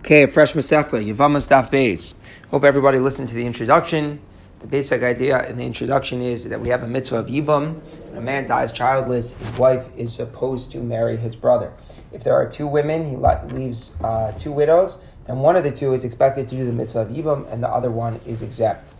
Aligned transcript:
Okay, 0.00 0.24
fresh 0.24 0.54
Masechta, 0.54 0.92
Yavamas 0.92 1.46
Daf 1.46 1.70
Beis. 1.70 2.14
Hope 2.50 2.64
everybody 2.64 2.98
listened 2.98 3.28
to 3.28 3.34
the 3.34 3.44
introduction. 3.44 4.18
The 4.60 4.66
basic 4.66 5.02
idea 5.02 5.46
in 5.46 5.58
the 5.58 5.64
introduction 5.64 6.22
is 6.22 6.48
that 6.48 6.58
we 6.58 6.70
have 6.70 6.82
a 6.82 6.88
mitzvah 6.88 7.16
of 7.16 7.26
Yibam. 7.26 7.74
When 8.08 8.16
a 8.16 8.20
man 8.22 8.48
dies 8.48 8.72
childless, 8.72 9.34
his 9.34 9.50
wife 9.58 9.86
is 9.98 10.10
supposed 10.14 10.72
to 10.72 10.78
marry 10.78 11.18
his 11.18 11.36
brother. 11.36 11.74
If 12.12 12.24
there 12.24 12.32
are 12.32 12.50
two 12.50 12.66
women, 12.66 13.10
he 13.10 13.16
leaves 13.54 13.92
uh, 14.02 14.32
two 14.32 14.52
widows, 14.52 14.98
then 15.26 15.40
one 15.40 15.54
of 15.54 15.64
the 15.64 15.70
two 15.70 15.92
is 15.92 16.02
expected 16.02 16.48
to 16.48 16.56
do 16.56 16.64
the 16.64 16.72
mitzvah 16.72 17.00
of 17.00 17.08
Yibam 17.08 17.52
and 17.52 17.62
the 17.62 17.68
other 17.68 17.90
one 17.90 18.20
is 18.26 18.40
exempt. 18.40 18.94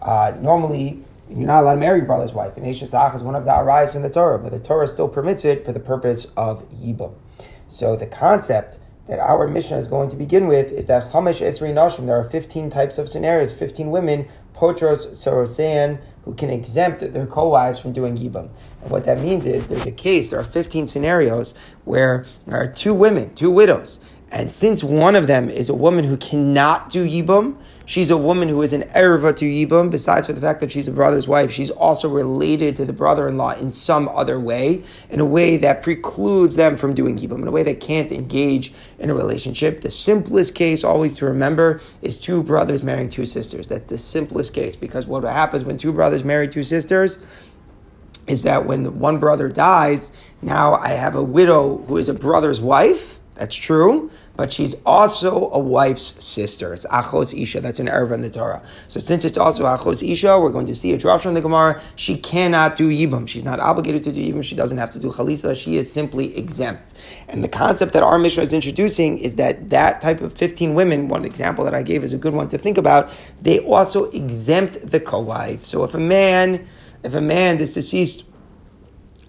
Uh, 0.00 0.32
normally, 0.40 1.04
you're 1.28 1.46
not 1.46 1.64
allowed 1.64 1.74
to 1.74 1.80
marry 1.80 1.98
your 1.98 2.06
brother's 2.06 2.32
wife. 2.32 2.56
And 2.56 2.66
Ach 2.66 2.82
is 2.82 3.22
one 3.22 3.36
of 3.36 3.44
the 3.44 3.50
arayos 3.50 3.94
in 3.94 4.00
the 4.00 4.10
Torah, 4.10 4.38
but 4.38 4.52
the 4.52 4.58
Torah 4.58 4.88
still 4.88 5.08
permits 5.08 5.44
it 5.44 5.66
for 5.66 5.72
the 5.72 5.80
purpose 5.80 6.28
of 6.34 6.66
Yibam. 6.70 7.12
So 7.68 7.94
the 7.94 8.06
concept 8.06 8.78
that 9.08 9.18
our 9.18 9.46
Mishnah 9.46 9.78
is 9.78 9.88
going 9.88 10.10
to 10.10 10.16
begin 10.16 10.46
with 10.48 10.70
is 10.72 10.86
that 10.86 11.10
Chamesh 11.12 11.40
Esrei 11.40 11.72
Nashim, 11.72 12.06
there 12.06 12.18
are 12.18 12.28
15 12.28 12.70
types 12.70 12.98
of 12.98 13.08
scenarios, 13.08 13.52
15 13.52 13.90
women, 13.90 14.28
Potros 14.54 15.14
Sorosean, 15.14 16.00
who 16.24 16.34
can 16.34 16.50
exempt 16.50 17.00
their 17.12 17.26
co-wives 17.26 17.78
from 17.78 17.92
doing 17.92 18.16
Yibam. 18.16 18.48
And 18.82 18.90
what 18.90 19.04
that 19.04 19.20
means 19.20 19.46
is 19.46 19.68
there's 19.68 19.86
a 19.86 19.92
case, 19.92 20.30
there 20.30 20.40
are 20.40 20.44
15 20.44 20.88
scenarios 20.88 21.54
where 21.84 22.24
there 22.46 22.60
are 22.60 22.66
two 22.66 22.94
women, 22.94 23.34
two 23.34 23.50
widows, 23.50 24.00
and 24.32 24.50
since 24.50 24.82
one 24.82 25.14
of 25.14 25.26
them 25.28 25.48
is 25.48 25.68
a 25.68 25.74
woman 25.74 26.04
who 26.04 26.16
cannot 26.16 26.90
do 26.90 27.06
Yibam, 27.06 27.58
she's 27.86 28.10
a 28.10 28.16
woman 28.18 28.48
who 28.48 28.60
is 28.60 28.74
an 28.74 28.82
Erva 28.94 29.34
to 29.36 29.46
Yibam, 29.46 29.90
besides 29.90 30.26
for 30.26 30.34
the 30.34 30.40
fact 30.40 30.60
that 30.60 30.70
she's 30.70 30.88
a 30.88 30.92
brother's 30.92 31.26
wife, 31.26 31.50
she's 31.50 31.70
also 31.70 32.08
related 32.08 32.76
to 32.76 32.84
the 32.84 32.92
brother 32.92 33.26
in 33.26 33.38
law 33.38 33.52
in 33.52 33.72
some 33.72 34.08
other 34.08 34.38
way, 34.38 34.82
in 35.08 35.20
a 35.20 35.24
way 35.24 35.56
that 35.56 35.82
precludes 35.82 36.56
them 36.56 36.76
from 36.76 36.92
doing 36.92 37.16
Yibam, 37.16 37.40
in 37.40 37.48
a 37.48 37.50
way 37.50 37.62
they 37.62 37.74
can't 37.74 38.12
engage 38.12 38.74
in 38.98 39.08
a 39.08 39.14
relationship. 39.14 39.80
The 39.80 39.90
simplest 39.90 40.54
case, 40.54 40.84
always 40.84 41.14
to 41.18 41.24
remember, 41.24 41.80
is 42.02 42.18
two 42.18 42.42
brothers 42.42 42.82
marrying 42.82 43.08
two 43.08 43.24
sisters. 43.24 43.68
That's 43.68 43.86
the 43.86 43.98
simplest 43.98 44.52
case, 44.52 44.76
because 44.76 45.06
what 45.06 45.22
happens 45.22 45.64
when 45.64 45.78
two 45.78 45.92
brothers 45.92 46.24
marry 46.24 46.48
two 46.48 46.64
sisters? 46.64 47.18
Is 48.26 48.42
that 48.42 48.66
when 48.66 48.98
one 48.98 49.20
brother 49.20 49.48
dies, 49.48 50.10
now 50.42 50.74
I 50.74 50.88
have 50.88 51.14
a 51.14 51.22
widow 51.22 51.78
who 51.86 51.96
is 51.96 52.08
a 52.08 52.14
brother's 52.14 52.60
wife, 52.60 53.20
that's 53.36 53.54
true, 53.54 54.10
but 54.36 54.52
she's 54.52 54.76
also 54.84 55.50
a 55.50 55.58
wife's 55.58 56.22
sister. 56.22 56.72
It's 56.74 56.86
Achos 56.86 57.40
Isha. 57.40 57.60
That's 57.60 57.78
an 57.78 57.86
Erva 57.86 58.12
in 58.12 58.22
the 58.22 58.30
Torah. 58.30 58.62
So 58.86 59.00
since 59.00 59.24
it's 59.24 59.38
also 59.38 59.64
Achos 59.64 60.06
Isha, 60.08 60.38
we're 60.38 60.52
going 60.52 60.66
to 60.66 60.74
see 60.74 60.92
a 60.92 60.98
draft 60.98 61.22
from 61.22 61.34
the 61.34 61.40
Gemara. 61.40 61.80
She 61.96 62.16
cannot 62.16 62.76
do 62.76 62.90
Yibam. 62.90 63.26
She's 63.26 63.44
not 63.44 63.60
obligated 63.60 64.02
to 64.04 64.12
do 64.12 64.20
Yibam. 64.20 64.44
She 64.44 64.54
doesn't 64.54 64.78
have 64.78 64.90
to 64.90 64.98
do 64.98 65.10
Chalisa. 65.10 65.56
She 65.56 65.76
is 65.76 65.90
simply 65.90 66.36
exempt. 66.36 66.94
And 67.28 67.42
the 67.42 67.48
concept 67.48 67.94
that 67.94 68.02
our 68.02 68.18
Mishnah 68.18 68.42
is 68.42 68.52
introducing 68.52 69.18
is 69.18 69.36
that 69.36 69.70
that 69.70 70.00
type 70.00 70.20
of 70.20 70.34
15 70.34 70.74
women, 70.74 71.08
one 71.08 71.24
example 71.24 71.64
that 71.64 71.74
I 71.74 71.82
gave 71.82 72.04
is 72.04 72.12
a 72.12 72.18
good 72.18 72.34
one 72.34 72.48
to 72.48 72.58
think 72.58 72.76
about, 72.78 73.10
they 73.40 73.58
also 73.60 74.04
exempt 74.10 74.90
the 74.90 75.00
co-wife. 75.00 75.64
So 75.64 75.82
if 75.84 75.94
a 75.94 76.00
man, 76.00 76.66
if 77.02 77.14
a 77.14 77.20
man, 77.20 77.56
this 77.56 77.74
deceased, 77.74 78.24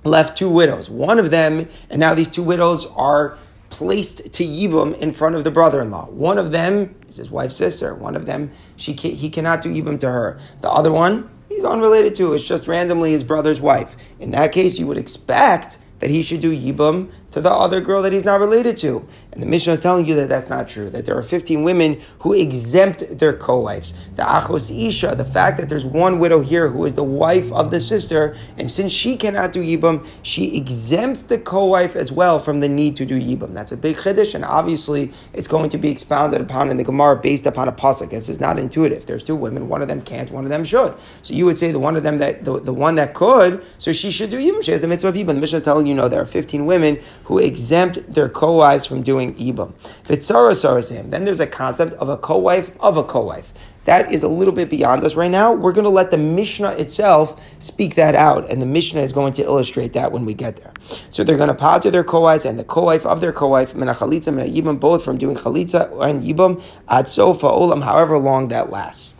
left 0.03 0.37
two 0.37 0.49
widows, 0.49 0.89
one 0.89 1.19
of 1.19 1.31
them, 1.31 1.67
and 1.89 1.99
now 1.99 2.13
these 2.13 2.27
two 2.27 2.43
widows 2.43 2.85
are 2.95 3.37
placed 3.69 4.31
to 4.33 4.43
Yibum 4.43 4.97
in 4.97 5.11
front 5.11 5.35
of 5.35 5.43
the 5.43 5.51
brother-in-law. 5.51 6.07
One 6.07 6.37
of 6.37 6.51
them 6.51 6.95
is 7.07 7.17
his 7.17 7.29
wife's 7.29 7.55
sister. 7.55 7.93
One 7.93 8.15
of 8.15 8.25
them, 8.25 8.51
she 8.75 8.93
can, 8.93 9.11
he 9.11 9.29
cannot 9.29 9.61
do 9.61 9.69
Yibum 9.69 9.99
to 9.99 10.09
her. 10.09 10.39
The 10.61 10.69
other 10.69 10.91
one, 10.91 11.29
he's 11.49 11.65
unrelated 11.65 12.15
to. 12.15 12.33
It's 12.33 12.47
just 12.47 12.67
randomly 12.67 13.11
his 13.11 13.23
brother's 13.23 13.61
wife. 13.61 13.97
In 14.19 14.31
that 14.31 14.51
case, 14.51 14.79
you 14.79 14.87
would 14.87 14.97
expect 14.97 15.79
that 15.99 16.09
he 16.09 16.21
should 16.21 16.41
do 16.41 16.55
Yibum 16.55 17.11
to 17.31 17.41
the 17.41 17.51
other 17.51 17.81
girl 17.81 18.01
that 18.01 18.13
he's 18.13 18.25
not 18.25 18.39
related 18.39 18.77
to. 18.77 19.05
And 19.31 19.41
the 19.41 19.45
Mishnah 19.45 19.73
is 19.73 19.79
telling 19.81 20.05
you 20.05 20.15
that 20.15 20.29
that's 20.29 20.49
not 20.49 20.67
true, 20.67 20.89
that 20.89 21.05
there 21.05 21.17
are 21.17 21.23
15 21.23 21.63
women 21.63 22.01
who 22.19 22.33
exempt 22.33 23.17
their 23.19 23.33
co-wives. 23.33 23.93
The 24.15 24.23
Achos 24.23 24.71
Isha, 24.71 25.15
the 25.15 25.25
fact 25.25 25.57
that 25.57 25.69
there's 25.69 25.85
one 25.85 26.19
widow 26.19 26.41
here 26.41 26.69
who 26.69 26.85
is 26.85 26.93
the 26.93 27.03
wife 27.03 27.51
of 27.51 27.69
the 27.71 27.79
sister, 27.79 28.35
and 28.57 28.71
since 28.71 28.91
she 28.91 29.17
cannot 29.17 29.51
do 29.51 29.61
Yibum, 29.61 30.07
she 30.23 30.57
exempts 30.57 31.23
the 31.23 31.37
co-wife 31.37 31.95
as 31.95 32.11
well 32.11 32.39
from 32.39 32.61
the 32.61 32.69
need 32.69 32.95
to 32.95 33.05
do 33.05 33.19
Yibum. 33.19 33.53
That's 33.53 33.71
a 33.71 33.77
big 33.77 33.97
Chiddush, 33.97 34.33
and 34.33 34.45
obviously 34.45 35.11
it's 35.33 35.47
going 35.47 35.69
to 35.69 35.77
be 35.77 35.89
expounded 35.89 36.41
upon 36.41 36.69
in 36.69 36.77
the 36.77 36.83
Gemara 36.83 37.17
based 37.17 37.45
upon 37.45 37.67
a 37.67 37.71
pasuk. 37.71 38.09
This 38.09 38.29
is 38.29 38.39
not 38.39 38.57
intuitive. 38.57 39.05
There's 39.05 39.23
two 39.23 39.35
women, 39.35 39.67
one 39.67 39.81
of 39.81 39.87
them 39.87 40.01
can't, 40.01 40.31
one 40.31 40.45
of 40.45 40.49
them 40.49 40.63
should. 40.63 40.95
So 41.21 41.33
you 41.33 41.45
would 41.45 41.57
say 41.57 41.71
the 41.71 41.79
one 41.79 41.95
of 41.95 42.03
them 42.03 42.19
that, 42.19 42.45
the, 42.45 42.59
the 42.59 42.73
one 42.73 42.95
that 42.95 43.13
could, 43.13 43.63
so 43.77 43.91
she 43.91 44.11
should 44.11 44.29
do 44.29 44.39
Yibum. 44.39 44.63
She 44.63 44.71
has 44.71 44.81
the 44.81 44.87
mitzvah 44.87 45.09
of 45.09 45.15
Yibum. 45.15 45.27
The 45.27 45.41
Mishnah 45.41 45.59
is 45.59 45.65
telling 45.65 45.87
you, 45.87 45.93
no, 45.93 46.07
there 46.07 46.21
are 46.21 46.25
15 46.25 46.65
women 46.65 46.99
who 47.27 47.37
exempt 47.39 48.13
their 48.13 48.29
co-wives 48.29 48.85
from 48.85 49.01
doing 49.01 49.35
ibam. 49.35 49.73
Then 51.09 51.25
there's 51.25 51.41
a 51.41 51.47
concept 51.47 51.93
of 51.95 52.07
a 52.07 52.15
co-wife 52.15 52.71
of 52.79 52.95
a 52.95 53.03
co-wife. 53.03 53.53
That 53.83 54.13
is 54.13 54.23
a 54.23 54.29
little 54.29 54.53
bit 54.53 54.69
beyond 54.69 55.03
us 55.03 55.15
right 55.15 55.29
now. 55.29 55.51
We're 55.51 55.73
going 55.73 55.83
to 55.83 55.89
let 55.89 56.09
the 56.11 56.17
Mishnah 56.17 56.71
itself 56.71 57.61
speak 57.61 57.95
that 57.95 58.15
out, 58.15 58.49
and 58.49 58.61
the 58.61 58.65
Mishnah 58.65 59.01
is 59.01 59.11
going 59.11 59.33
to 59.33 59.43
illustrate 59.43 59.91
that 59.93 60.13
when 60.13 60.23
we 60.23 60.33
get 60.33 60.55
there. 60.57 60.71
So 61.09 61.25
they're 61.25 61.35
going 61.35 61.49
to 61.49 61.55
pater 61.55 61.91
their 61.91 62.05
co-wives 62.05 62.45
and 62.45 62.57
the 62.57 62.63
co-wife 62.63 63.05
of 63.05 63.19
their 63.19 63.33
co-wife, 63.33 63.73
menachalitza, 63.73 64.33
menayibam, 64.33 64.79
both 64.79 65.03
from 65.03 65.17
doing 65.17 65.35
chalitza 65.35 65.91
and 66.01 66.23
yibam 66.23 66.61
ad 66.87 67.09
sofa 67.09 67.47
olam, 67.47 67.83
however 67.83 68.17
long 68.17 68.47
that 68.47 68.69
lasts. 68.69 69.13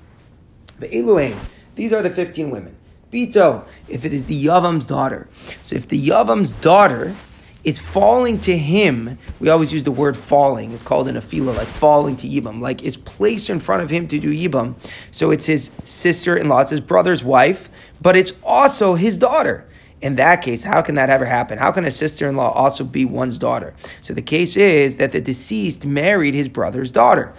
The 0.80 0.88
Eluain, 0.88 1.36
these 1.76 1.92
are 1.92 2.02
the 2.02 2.10
15 2.10 2.52
women. 2.52 2.78
Bito, 3.12 3.66
if 3.88 4.04
it 4.04 4.14
is 4.14 4.26
the 4.26 4.46
Yavam's 4.46 4.86
daughter. 4.86 5.30
So 5.64 5.76
if 5.76 5.88
the 5.88 6.08
Yavam's 6.08 6.52
daughter 6.52 7.16
is 7.64 7.80
falling 7.80 8.40
to 8.42 8.58
him, 8.58 9.18
we 9.40 9.50
always 9.50 9.74
use 9.74 9.84
the 9.84 9.92
word 9.92 10.16
falling. 10.16 10.72
It's 10.72 10.84
called 10.84 11.08
an 11.08 11.16
afila, 11.16 11.56
like 11.56 11.68
falling 11.68 12.16
to 12.18 12.28
Yibam, 12.28 12.62
like 12.62 12.84
is 12.84 12.98
placed 12.98 13.50
in 13.50 13.60
front 13.60 13.84
of 13.84 13.90
him 13.90 14.08
to 14.08 14.20
do 14.20 14.32
Yibam. 14.32 14.76
So 15.12 15.32
it's 15.32 15.46
his 15.46 15.72
sister-in-law, 15.86 16.62
it's 16.62 16.72
his 16.72 16.82
brother's 16.82 17.24
wife, 17.24 17.70
but 18.02 18.16
it's 18.16 18.34
also 18.44 18.96
his 18.96 19.18
daughter. 19.18 19.66
In 20.00 20.16
that 20.16 20.44
case, 20.44 20.64
how 20.64 20.84
can 20.84 20.96
that 20.96 21.10
ever 21.10 21.26
happen? 21.26 21.58
How 21.58 21.72
can 21.72 21.84
a 21.84 21.92
sister-in-law 21.92 22.52
also 22.52 22.84
be 22.84 23.04
one's 23.04 23.40
daughter? 23.40 23.74
So 24.02 24.14
the 24.14 24.22
case 24.22 24.56
is 24.56 24.98
that 24.98 25.12
the 25.12 25.20
deceased 25.20 25.86
married 25.86 26.36
his 26.36 26.48
brother's 26.48 26.92
daughter 26.92 27.34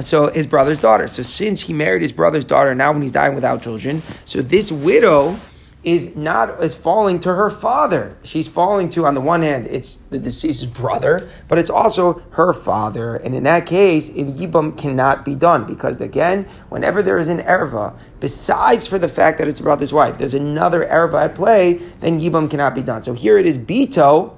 so 0.00 0.28
his 0.30 0.46
brother's 0.46 0.80
daughter. 0.80 1.08
So 1.08 1.22
since 1.22 1.62
he 1.62 1.72
married 1.72 2.02
his 2.02 2.12
brother's 2.12 2.44
daughter, 2.44 2.74
now 2.74 2.92
when 2.92 3.02
he's 3.02 3.12
dying 3.12 3.34
without 3.34 3.62
children, 3.62 4.02
so 4.24 4.42
this 4.42 4.72
widow 4.72 5.36
is 5.84 6.16
not 6.16 6.62
is 6.62 6.74
falling 6.74 7.20
to 7.20 7.34
her 7.34 7.50
father. 7.50 8.16
She's 8.22 8.48
falling 8.48 8.88
to 8.90 9.06
on 9.06 9.14
the 9.14 9.20
one 9.20 9.42
hand, 9.42 9.66
it's 9.66 9.98
the 10.10 10.18
deceased's 10.18 10.66
brother, 10.66 11.28
but 11.48 11.58
it's 11.58 11.70
also 11.70 12.22
her 12.30 12.52
father. 12.52 13.16
And 13.16 13.34
in 13.34 13.42
that 13.44 13.66
case, 13.66 14.10
yibam 14.10 14.76
cannot 14.78 15.24
be 15.24 15.34
done 15.34 15.66
because 15.66 16.00
again, 16.00 16.44
whenever 16.68 17.02
there 17.02 17.18
is 17.18 17.28
an 17.28 17.38
erva, 17.40 17.96
besides 18.20 18.86
for 18.86 18.98
the 18.98 19.08
fact 19.08 19.38
that 19.38 19.48
it's 19.48 19.60
a 19.60 19.62
brother's 19.62 19.92
wife, 19.92 20.18
there's 20.18 20.34
another 20.34 20.84
erva 20.86 21.24
at 21.24 21.34
play, 21.34 21.74
then 22.00 22.20
yibam 22.20 22.50
cannot 22.50 22.74
be 22.74 22.82
done. 22.82 23.02
So 23.02 23.12
here 23.12 23.38
it 23.38 23.46
is 23.46 23.58
bito. 23.58 24.34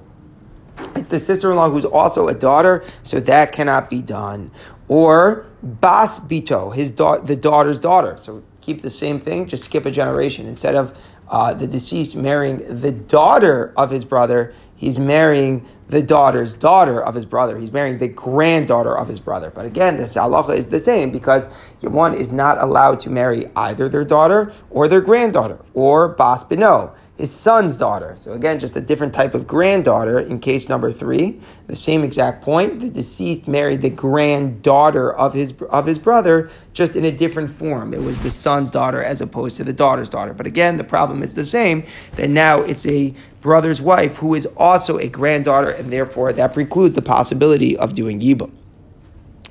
It's 0.95 1.09
the 1.09 1.19
sister-in-law 1.19 1.71
who's 1.71 1.87
also 1.87 2.29
a 2.29 2.35
daughter, 2.35 2.85
so 3.03 3.19
that 3.21 3.53
cannot 3.53 3.89
be 3.89 4.03
done 4.03 4.51
or 4.89 5.47
Bas 5.62 6.21
Bito, 6.21 6.75
his 6.75 6.91
da- 6.91 7.19
the 7.19 7.37
daughter's 7.37 7.81
daughter. 7.81 8.17
So 8.19 8.43
keep 8.61 8.83
the 8.83 8.91
same 8.91 9.19
thing, 9.19 9.47
just 9.47 9.65
skip 9.65 9.87
a 9.87 9.91
generation. 9.91 10.47
Instead 10.47 10.75
of 10.75 10.97
uh, 11.28 11.54
the 11.54 11.66
deceased 11.66 12.14
marrying 12.14 12.59
the 12.81 12.92
daughter 12.92 13.72
of 13.76 13.91
his 13.91 14.04
brother, 14.04 14.53
he's 14.76 14.98
marrying 14.98 15.66
the 15.88 16.03
daughter's 16.03 16.53
daughter 16.53 17.03
of 17.03 17.14
his 17.14 17.26
brother. 17.26 17.59
He's 17.59 17.72
marrying 17.72 17.98
the 17.98 18.09
granddaughter 18.09 18.97
of 18.97 19.09
his 19.09 19.20
brother. 19.20 19.50
But 19.50 19.66
again, 19.66 19.97
the 19.97 20.04
halacha 20.04 20.56
is 20.56 20.66
the 20.66 20.81
same 20.81 21.10
because 21.10 21.48
one 21.81 22.14
is 22.14 22.32
not 22.32 22.60
allowed 22.60 22.98
to 23.00 23.10
marry 23.10 23.47
either 23.54 23.88
their 23.88 24.04
daughter 24.04 24.53
or 24.70 24.88
their 24.88 25.00
granddaughter 25.00 25.59
or 25.75 26.09
Bas 26.09 26.44
Bino 26.44 26.94
his 27.16 27.32
son's 27.32 27.77
daughter. 27.77 28.15
So 28.16 28.32
again, 28.32 28.59
just 28.59 28.77
a 28.77 28.81
different 28.81 29.15
type 29.15 29.34
of 29.34 29.47
granddaughter 29.47 30.19
in 30.19 30.38
case 30.38 30.69
number 30.69 30.93
three. 30.93 31.41
The 31.66 31.77
same 31.77 32.04
exact 32.04 32.43
point. 32.43 32.81
The 32.81 32.91
deceased 32.91 33.49
married 33.49 33.81
the 33.82 33.91
granddaughter 33.91 35.12
of 35.12 35.32
his 35.32 35.55
of 35.70 35.87
his 35.87 35.99
brother, 35.99 36.50
just 36.75 36.94
in 36.94 37.05
a 37.05 37.11
different 37.11 37.49
form. 37.49 37.94
It 37.94 38.02
was 38.02 38.23
the 38.23 38.31
son's 38.31 38.70
daughter 38.70 39.02
as 39.02 39.20
opposed 39.20 39.56
to 39.56 39.64
the 39.64 39.73
daughter's 39.73 40.11
daughter. 40.11 40.35
But 40.35 40.46
again, 40.46 40.76
the 40.76 40.85
problem 40.85 41.23
is 41.23 41.35
the 41.35 41.44
same. 41.44 41.85
That 42.17 42.29
now 42.29 42.61
it's 42.61 42.87
a 42.87 43.14
brother's 43.41 43.81
wife 43.81 44.19
who 44.19 44.35
is 44.35 44.46
also 44.56 44.99
a 44.99 45.08
granddaughter, 45.08 45.70
and 45.70 45.91
therefore 45.91 46.32
that 46.35 46.52
precludes 46.52 46.94
the 46.94 47.02
possibility 47.02 47.76
of 47.76 47.94
doing 47.94 48.20
yibum. 48.20 48.52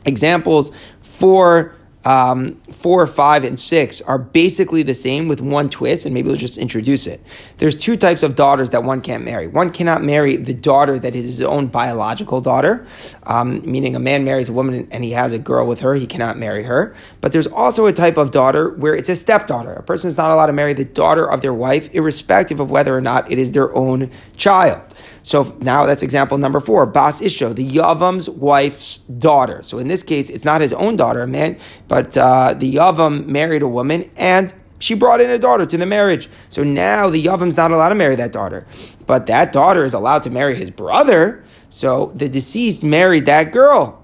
Examples 0.06 0.72
for 1.00 1.75
um, 2.06 2.62
four, 2.72 3.06
five, 3.07 3.44
and 3.44 3.60
six 3.60 4.00
are 4.02 4.19
basically 4.19 4.84
the 4.84 4.94
same 4.94 5.28
with 5.28 5.42
one 5.42 5.69
twist, 5.69 6.06
and 6.06 6.13
maybe 6.13 6.28
we'll 6.28 6.38
just 6.38 6.57
introduce 6.57 7.07
it. 7.07 7.19
There's 7.57 7.75
two 7.75 7.98
types 7.98 8.22
of 8.22 8.36
daughters 8.36 8.69
that 8.69 8.84
one 8.84 9.02
can't 9.02 9.24
marry. 9.24 9.48
One 9.48 9.72
cannot 9.72 10.04
marry 10.04 10.36
the 10.36 10.54
daughter 10.54 11.00
that 11.00 11.16
is 11.16 11.25
his 11.25 11.42
own 11.42 11.68
biological 11.68 12.42
daughter, 12.42 12.86
um, 13.24 13.62
meaning 13.66 13.96
a 13.96 14.00
man 14.00 14.24
marries 14.24 14.50
a 14.50 14.54
woman 14.54 14.88
and 14.92 15.04
he 15.04 15.12
has 15.12 15.31
a 15.31 15.40
girl 15.40 15.66
with 15.66 15.80
her, 15.80 15.96
he 15.96 16.06
cannot 16.06 16.38
marry 16.38 16.63
her. 16.63 16.96
But 17.22 17.31
there's 17.31 17.48
also 17.48 17.88
a 17.88 17.94
type 17.94 18.18
of 18.18 18.31
daughter 18.31 18.69
where 18.69 18.96
it's 18.96 19.10
a 19.10 19.16
stepdaughter. 19.16 19.74
A 19.74 19.84
person 19.84 20.07
is 20.07 20.18
not 20.18 20.30
allowed 20.30 20.48
to 20.48 20.54
marry 20.54 20.74
the 20.74 20.86
daughter 20.86 21.30
of 21.30 21.42
their 21.42 21.54
wife, 21.54 21.94
irrespective 21.94 22.60
of 22.60 22.69
whether 22.69 22.96
or 22.96 23.02
not 23.02 23.31
it 23.31 23.40
is 23.40 23.52
their 23.52 23.74
own 23.75 24.12
child. 24.38 24.81
So 25.24 25.57
now 25.60 25.88
that's 25.88 26.04
example 26.04 26.38
number 26.38 26.60
four. 26.60 26.86
Bas 26.86 27.19
Isho, 27.22 27.56
the 27.56 27.68
Yavam's 27.68 28.30
wife's 28.30 28.98
daughter. 28.98 29.63
So 29.63 29.80
in 29.80 29.88
this 29.88 30.04
case, 30.04 30.30
it's 30.30 30.46
not 30.46 30.62
his 30.62 30.74
own 30.74 30.98
daughter, 30.98 31.24
a 31.24 31.28
man, 31.28 31.57
but 31.88 31.94
uh, 32.18 32.53
the 32.53 32.75
Yavam 32.75 33.27
married 33.27 33.62
a 33.62 33.68
woman 33.68 34.09
and 34.15 34.53
she 34.80 34.94
brought 34.94 35.21
in 35.21 35.30
a 35.30 35.39
daughter 35.39 35.65
to 35.65 35.77
the 35.77 35.86
marriage. 35.86 36.30
So 36.50 36.63
now 36.63 37.09
the 37.09 37.24
Yavam's 37.24 37.57
not 37.57 37.71
allowed 37.71 37.89
to 37.89 37.95
marry 37.95 38.15
that 38.15 38.31
daughter. 38.31 38.65
But 39.06 39.27
that 39.27 39.51
daughter 39.51 39.86
is 39.86 39.94
allowed 39.94 40.24
to 40.24 40.30
marry 40.30 40.56
his 40.56 40.71
brother. 40.71 41.44
So 41.69 42.12
the 42.15 42.30
deceased 42.30 42.83
married 42.83 43.25
that 43.25 43.51
girl. 43.51 44.01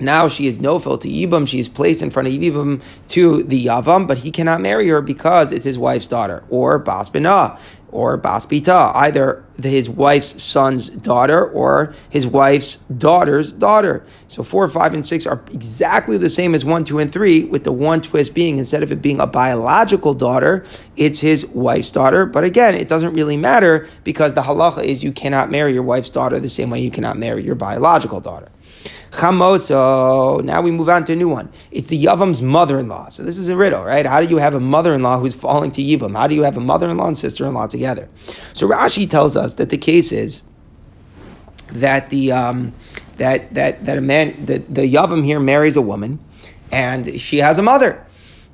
Now 0.00 0.28
she 0.28 0.46
is 0.46 0.58
nofil 0.58 1.00
to 1.00 1.08
Yibam. 1.08 1.46
She 1.46 1.58
is 1.58 1.68
placed 1.68 2.00
in 2.02 2.10
front 2.10 2.28
of 2.28 2.34
Yibam 2.34 2.82
to 3.08 3.42
the 3.42 3.66
Yavam, 3.66 4.08
but 4.08 4.18
he 4.18 4.30
cannot 4.30 4.60
marry 4.60 4.88
her 4.88 5.02
because 5.02 5.52
it's 5.52 5.64
his 5.64 5.78
wife's 5.78 6.06
daughter. 6.06 6.42
Or 6.48 6.78
Bas 6.78 7.10
Or 7.92 8.16
Baspita, 8.16 8.92
either 8.94 9.44
his 9.60 9.88
wife's 9.88 10.42
son's 10.42 10.88
daughter 10.88 11.44
or 11.44 11.94
his 12.08 12.26
wife's 12.26 12.76
daughter's 12.76 13.52
daughter. 13.52 14.04
So 14.28 14.42
four, 14.42 14.68
five, 14.68 14.94
and 14.94 15.06
six 15.06 15.26
are 15.26 15.40
exactly 15.50 16.16
the 16.16 16.30
same 16.30 16.54
as 16.54 16.64
one, 16.64 16.84
two, 16.84 16.98
and 16.98 17.12
three, 17.12 17.44
with 17.44 17.64
the 17.64 17.72
one 17.72 18.00
twist 18.00 18.32
being 18.32 18.58
instead 18.58 18.82
of 18.82 18.92
it 18.92 19.02
being 19.02 19.20
a 19.20 19.26
biological 19.26 20.14
daughter, 20.14 20.64
it's 20.96 21.20
his 21.20 21.44
wife's 21.46 21.90
daughter. 21.90 22.26
But 22.26 22.44
again, 22.44 22.74
it 22.74 22.88
doesn't 22.88 23.12
really 23.12 23.36
matter 23.36 23.88
because 24.04 24.34
the 24.34 24.42
halacha 24.42 24.84
is 24.84 25.02
you 25.02 25.12
cannot 25.12 25.50
marry 25.50 25.74
your 25.74 25.82
wife's 25.82 26.10
daughter 26.10 26.38
the 26.38 26.48
same 26.48 26.70
way 26.70 26.80
you 26.80 26.90
cannot 26.90 27.18
marry 27.18 27.42
your 27.42 27.56
biological 27.56 28.20
daughter. 28.20 28.48
Chamoso. 29.10 30.42
Now 30.44 30.62
we 30.62 30.70
move 30.70 30.88
on 30.88 31.04
to 31.06 31.12
a 31.12 31.16
new 31.16 31.28
one. 31.28 31.50
It's 31.70 31.88
the 31.88 32.02
Yavam's 32.02 32.42
mother-in-law. 32.42 33.08
So 33.08 33.22
this 33.22 33.38
is 33.38 33.48
a 33.48 33.56
riddle, 33.56 33.84
right? 33.84 34.06
How 34.06 34.20
do 34.20 34.28
you 34.28 34.38
have 34.38 34.54
a 34.54 34.60
mother-in-law 34.60 35.20
who's 35.20 35.34
falling 35.34 35.70
to 35.72 35.82
Yivam? 35.82 36.16
How 36.16 36.26
do 36.26 36.34
you 36.34 36.42
have 36.42 36.56
a 36.56 36.60
mother-in-law 36.60 37.08
and 37.08 37.18
sister-in-law 37.18 37.66
together? 37.66 38.08
So 38.52 38.68
Rashi 38.68 39.08
tells 39.08 39.36
us 39.36 39.54
that 39.54 39.70
the 39.70 39.78
case 39.78 40.12
is 40.12 40.42
that 41.72 42.10
the 42.10 42.32
um, 42.32 42.72
that 43.16 43.52
that 43.54 43.84
that 43.84 43.98
a 43.98 44.00
man 44.00 44.46
the, 44.46 44.58
the 44.58 44.82
Yavam 44.82 45.24
here 45.24 45.40
marries 45.40 45.76
a 45.76 45.82
woman 45.82 46.18
and 46.72 47.20
she 47.20 47.38
has 47.38 47.58
a 47.58 47.62
mother. 47.62 48.06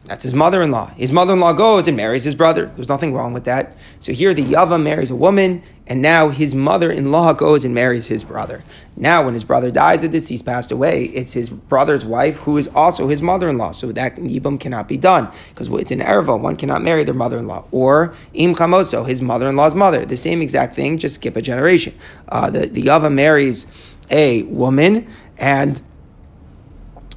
That's 0.06 0.22
his 0.22 0.34
mother 0.34 0.62
in 0.62 0.70
law. 0.70 0.86
His 0.90 1.10
mother 1.10 1.32
in 1.32 1.40
law 1.40 1.52
goes 1.52 1.88
and 1.88 1.96
marries 1.96 2.22
his 2.22 2.36
brother. 2.36 2.66
There's 2.76 2.88
nothing 2.88 3.12
wrong 3.12 3.32
with 3.32 3.44
that. 3.44 3.76
So 3.98 4.12
here 4.12 4.32
the 4.32 4.44
Yava 4.44 4.80
marries 4.80 5.10
a 5.10 5.16
woman, 5.16 5.62
and 5.88 6.00
now 6.00 6.28
his 6.28 6.54
mother 6.54 6.92
in 6.92 7.10
law 7.10 7.32
goes 7.32 7.64
and 7.64 7.74
marries 7.74 8.06
his 8.06 8.22
brother. 8.22 8.62
Now, 8.96 9.24
when 9.24 9.34
his 9.34 9.42
brother 9.42 9.72
dies, 9.72 10.02
the 10.02 10.08
deceased 10.08 10.46
passed 10.46 10.70
away, 10.70 11.06
it's 11.06 11.32
his 11.32 11.50
brother's 11.50 12.04
wife 12.04 12.36
who 12.38 12.56
is 12.56 12.68
also 12.68 13.08
his 13.08 13.20
mother 13.20 13.48
in 13.48 13.58
law. 13.58 13.72
So 13.72 13.90
that 13.92 14.14
Yibam 14.16 14.60
cannot 14.60 14.86
be 14.86 14.96
done 14.96 15.28
because 15.48 15.68
it's 15.68 15.90
an 15.90 16.00
Erva. 16.00 16.38
One 16.38 16.56
cannot 16.56 16.82
marry 16.82 17.02
their 17.02 17.14
mother 17.14 17.38
in 17.38 17.48
law. 17.48 17.64
Or 17.72 18.14
Im 18.32 18.54
Chamoso, 18.54 19.06
his 19.08 19.20
mother 19.20 19.48
in 19.48 19.56
law's 19.56 19.74
mother. 19.74 20.06
The 20.06 20.16
same 20.16 20.40
exact 20.40 20.76
thing, 20.76 20.98
just 20.98 21.16
skip 21.16 21.36
a 21.36 21.42
generation. 21.42 21.98
Uh, 22.28 22.48
the, 22.48 22.66
the 22.66 22.82
Yava 22.82 23.12
marries 23.12 23.66
a 24.08 24.44
woman, 24.44 25.08
and 25.36 25.82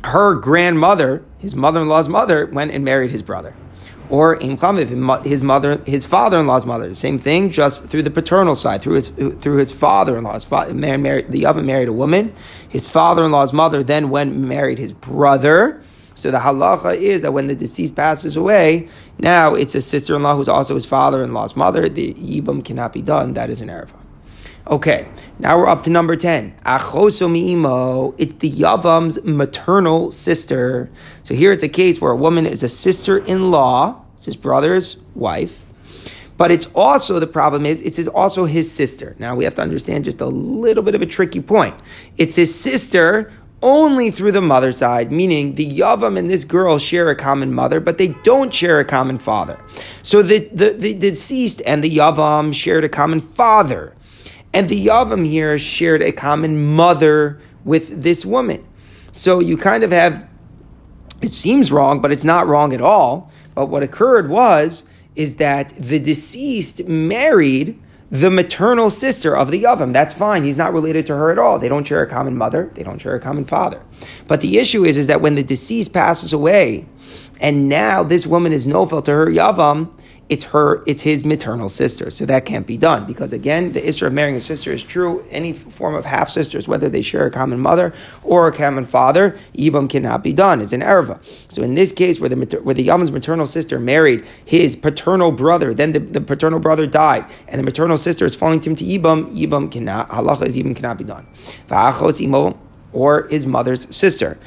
her 0.04 0.36
grandmother, 0.36 1.24
his 1.38 1.56
mother-in-law's 1.56 2.08
mother, 2.08 2.46
went 2.46 2.72
and 2.72 2.84
married 2.86 3.12
his 3.12 3.24
brother. 3.24 3.54
Or 4.10 4.38
Imchamiv, 4.38 5.24
his 5.24 5.44
mother, 5.44 5.78
his 5.86 6.04
father-in-law's 6.04 6.66
mother, 6.66 6.88
the 6.88 6.96
same 6.96 7.20
thing, 7.20 7.52
just 7.52 7.86
through 7.86 8.02
the 8.02 8.10
paternal 8.10 8.56
side, 8.56 8.82
through 8.82 8.96
his 8.96 9.10
through 9.10 9.58
his 9.58 9.72
father-in-law. 9.72 10.34
His 10.34 10.46
fa- 10.46 10.74
married, 10.74 11.30
the 11.30 11.46
other 11.46 11.62
married 11.62 11.90
a 11.90 11.94
woman. 11.94 12.34
His 12.68 12.88
father-in-law's 12.88 13.54
mother 13.54 13.84
then 13.84 14.10
went 14.10 14.34
and 14.34 14.50
married 14.50 14.80
his 14.80 14.94
brother. 14.94 15.80
So 16.16 16.32
the 16.32 16.40
halacha 16.40 16.98
is 16.98 17.22
that 17.22 17.34
when 17.34 17.48
the 17.48 17.56
deceased 17.56 17.96
passes 17.96 18.36
away, 18.36 18.90
now 19.20 19.54
it's 19.54 19.76
a 19.76 19.82
sister-in-law 19.82 20.36
who's 20.36 20.50
also 20.50 20.74
his 20.74 20.88
father-in-law's 20.88 21.56
mother. 21.56 21.88
The 21.88 22.14
yibam 22.16 22.66
cannot 22.66 22.94
be 22.94 23.04
done. 23.04 23.36
That 23.36 23.52
is 23.52 23.62
an 23.62 23.68
erva. 23.68 23.94
Okay, 24.70 25.08
now 25.40 25.58
we're 25.58 25.66
up 25.66 25.82
to 25.84 25.90
number 25.90 26.16
10. 26.16 26.54
Achoso 26.64 27.28
mi'imo. 27.28 28.14
It's 28.20 28.36
the 28.36 28.52
Yavam's 28.52 29.20
maternal 29.24 30.12
sister. 30.12 30.92
So 31.24 31.34
here 31.34 31.52
it's 31.52 31.64
a 31.64 31.70
case 31.70 32.00
where 32.00 32.12
a 32.12 32.16
woman 32.16 32.46
is 32.46 32.62
a 32.62 32.70
sister-in-law, 32.70 34.00
it's 34.16 34.26
his 34.26 34.36
brother's 34.36 34.98
wife, 35.16 35.66
but 36.38 36.52
it's 36.52 36.68
also, 36.76 37.18
the 37.18 37.26
problem 37.26 37.66
is, 37.66 37.82
it's 37.82 38.08
also 38.10 38.46
his 38.46 38.72
sister. 38.72 39.16
Now 39.18 39.36
we 39.36 39.44
have 39.44 39.56
to 39.56 39.64
understand 39.64 40.06
just 40.06 40.22
a 40.22 40.28
little 40.28 40.84
bit 40.84 40.94
of 40.94 41.02
a 41.02 41.08
tricky 41.08 41.42
point. 41.42 41.74
It's 42.20 42.36
his 42.36 42.54
sister 42.54 43.34
only 43.64 44.12
through 44.12 44.34
the 44.34 44.42
mother 44.42 44.72
side, 44.72 45.12
meaning 45.12 45.56
the 45.56 45.68
Yavam 45.68 46.16
and 46.16 46.30
this 46.30 46.44
girl 46.46 46.78
share 46.78 47.10
a 47.10 47.16
common 47.16 47.54
mother, 47.54 47.80
but 47.80 47.98
they 47.98 48.10
don't 48.24 48.54
share 48.54 48.80
a 48.80 48.86
common 48.86 49.18
father. 49.18 49.60
So 50.04 50.22
the, 50.22 50.48
the, 50.54 50.74
the 50.74 50.94
deceased 50.94 51.64
and 51.66 51.84
the 51.84 51.90
Yavam 51.90 52.54
shared 52.54 52.84
a 52.84 52.90
common 52.90 53.20
father. 53.20 53.96
And 54.54 54.70
the 54.70 54.88
Yavam 54.88 55.26
here 55.28 55.60
shared 55.60 56.02
a 56.02 56.12
common 56.12 56.76
mother 56.76 57.40
with 57.64 58.02
this 58.02 58.26
woman. 58.26 58.66
So 59.12 59.40
you 59.40 59.58
kind 59.58 59.84
of 59.84 59.92
have, 59.92 60.28
it 61.22 61.30
seems 61.32 61.72
wrong, 61.72 62.02
but 62.02 62.12
it's 62.12 62.24
not 62.24 62.48
wrong 62.48 62.74
at 62.74 62.82
all. 62.82 63.32
But 63.54 63.68
what 63.68 63.84
occurred 63.84 64.30
was, 64.30 64.84
is 65.16 65.36
that 65.36 65.74
the 65.78 66.00
deceased 66.00 66.88
married 66.88 67.80
the 68.12 68.32
maternal 68.32 68.90
sister 68.90 69.36
of 69.36 69.52
the 69.52 69.64
Yavam. 69.64 69.94
That's 69.94 70.14
fine. 70.14 70.44
He's 70.44 70.58
not 70.58 70.74
related 70.74 71.06
to 71.08 71.16
her 71.16 71.32
at 71.32 71.38
all. 71.38 71.60
They 71.60 71.70
don't 71.70 71.86
share 71.86 72.02
a 72.02 72.10
common 72.10 72.38
mother. 72.38 72.72
They 72.74 72.84
don't 72.84 73.00
share 73.00 73.16
a 73.16 73.20
common 73.20 73.46
father. 73.46 73.84
But 74.28 74.42
the 74.42 74.58
issue 74.58 74.84
is, 74.84 74.98
is 74.98 75.08
that 75.08 75.22
when 75.22 75.36
the 75.36 75.44
deceased 75.44 75.94
passes 75.94 76.34
away, 76.34 76.88
and 77.40 77.70
now 77.70 78.04
this 78.04 78.26
woman 78.26 78.52
is 78.52 78.66
nofel 78.66 79.04
to 79.04 79.12
her 79.12 79.28
Yavam, 79.28 79.96
it's 80.30 80.46
her, 80.46 80.84
it's 80.86 81.02
his 81.02 81.26
maternal 81.26 81.70
sister. 81.70 82.12
So 82.12 82.26
that 82.28 82.46
can't 82.46 82.68
be 82.68 82.78
done 82.78 83.06
because 83.06 83.34
again, 83.34 83.74
the 83.74 83.88
issue 83.88 84.06
of 84.06 84.14
marrying 84.14 84.36
a 84.36 84.42
sister 84.42 84.72
is 84.72 84.84
true. 84.84 85.26
Any 85.32 85.54
form 85.54 85.96
of 85.96 86.06
half 86.06 86.30
sisters, 86.30 86.68
whether 86.68 86.88
they 86.88 87.02
share 87.02 87.26
a 87.26 87.32
common 87.32 87.60
mother 87.60 87.94
or 88.24 88.48
a 88.48 88.52
common 88.52 88.86
father, 88.86 89.38
Yibam 89.56 89.90
cannot 89.90 90.22
be 90.22 90.32
done. 90.32 90.62
It's 90.62 90.72
an 90.72 90.82
erva. 90.82 91.20
So 91.52 91.64
in 91.64 91.74
this 91.74 91.92
case, 91.92 92.20
where 92.20 92.30
the 92.30 92.60
where 92.62 92.76
the 92.76 92.88
Yavam's 92.88 93.12
maternal 93.12 93.48
sister 93.48 93.80
married 93.80 94.24
his 94.46 94.76
paternal 94.76 95.32
brother, 95.32 95.74
then 95.74 95.94
the, 95.94 96.00
the 96.00 96.22
paternal 96.22 96.60
brother 96.60 96.86
died, 96.86 97.26
and 97.48 97.60
the 97.60 97.64
maternal 97.64 97.98
sister 97.98 98.26
is 98.26 98.36
falling 98.36 98.60
to 98.60 98.70
him 98.70 98.76
to 98.76 98.86
Yibam, 98.86 99.36
Yibam 99.36 99.72
cannot 99.72 100.10
halacha 100.10 100.46
is 100.46 100.56
Yibam 100.56 100.76
cannot 100.76 100.98
be 101.00 101.04
done. 101.04 101.26
Or 102.92 103.28
his 103.28 103.46
mother's 103.46 103.96
sister. 103.96 104.40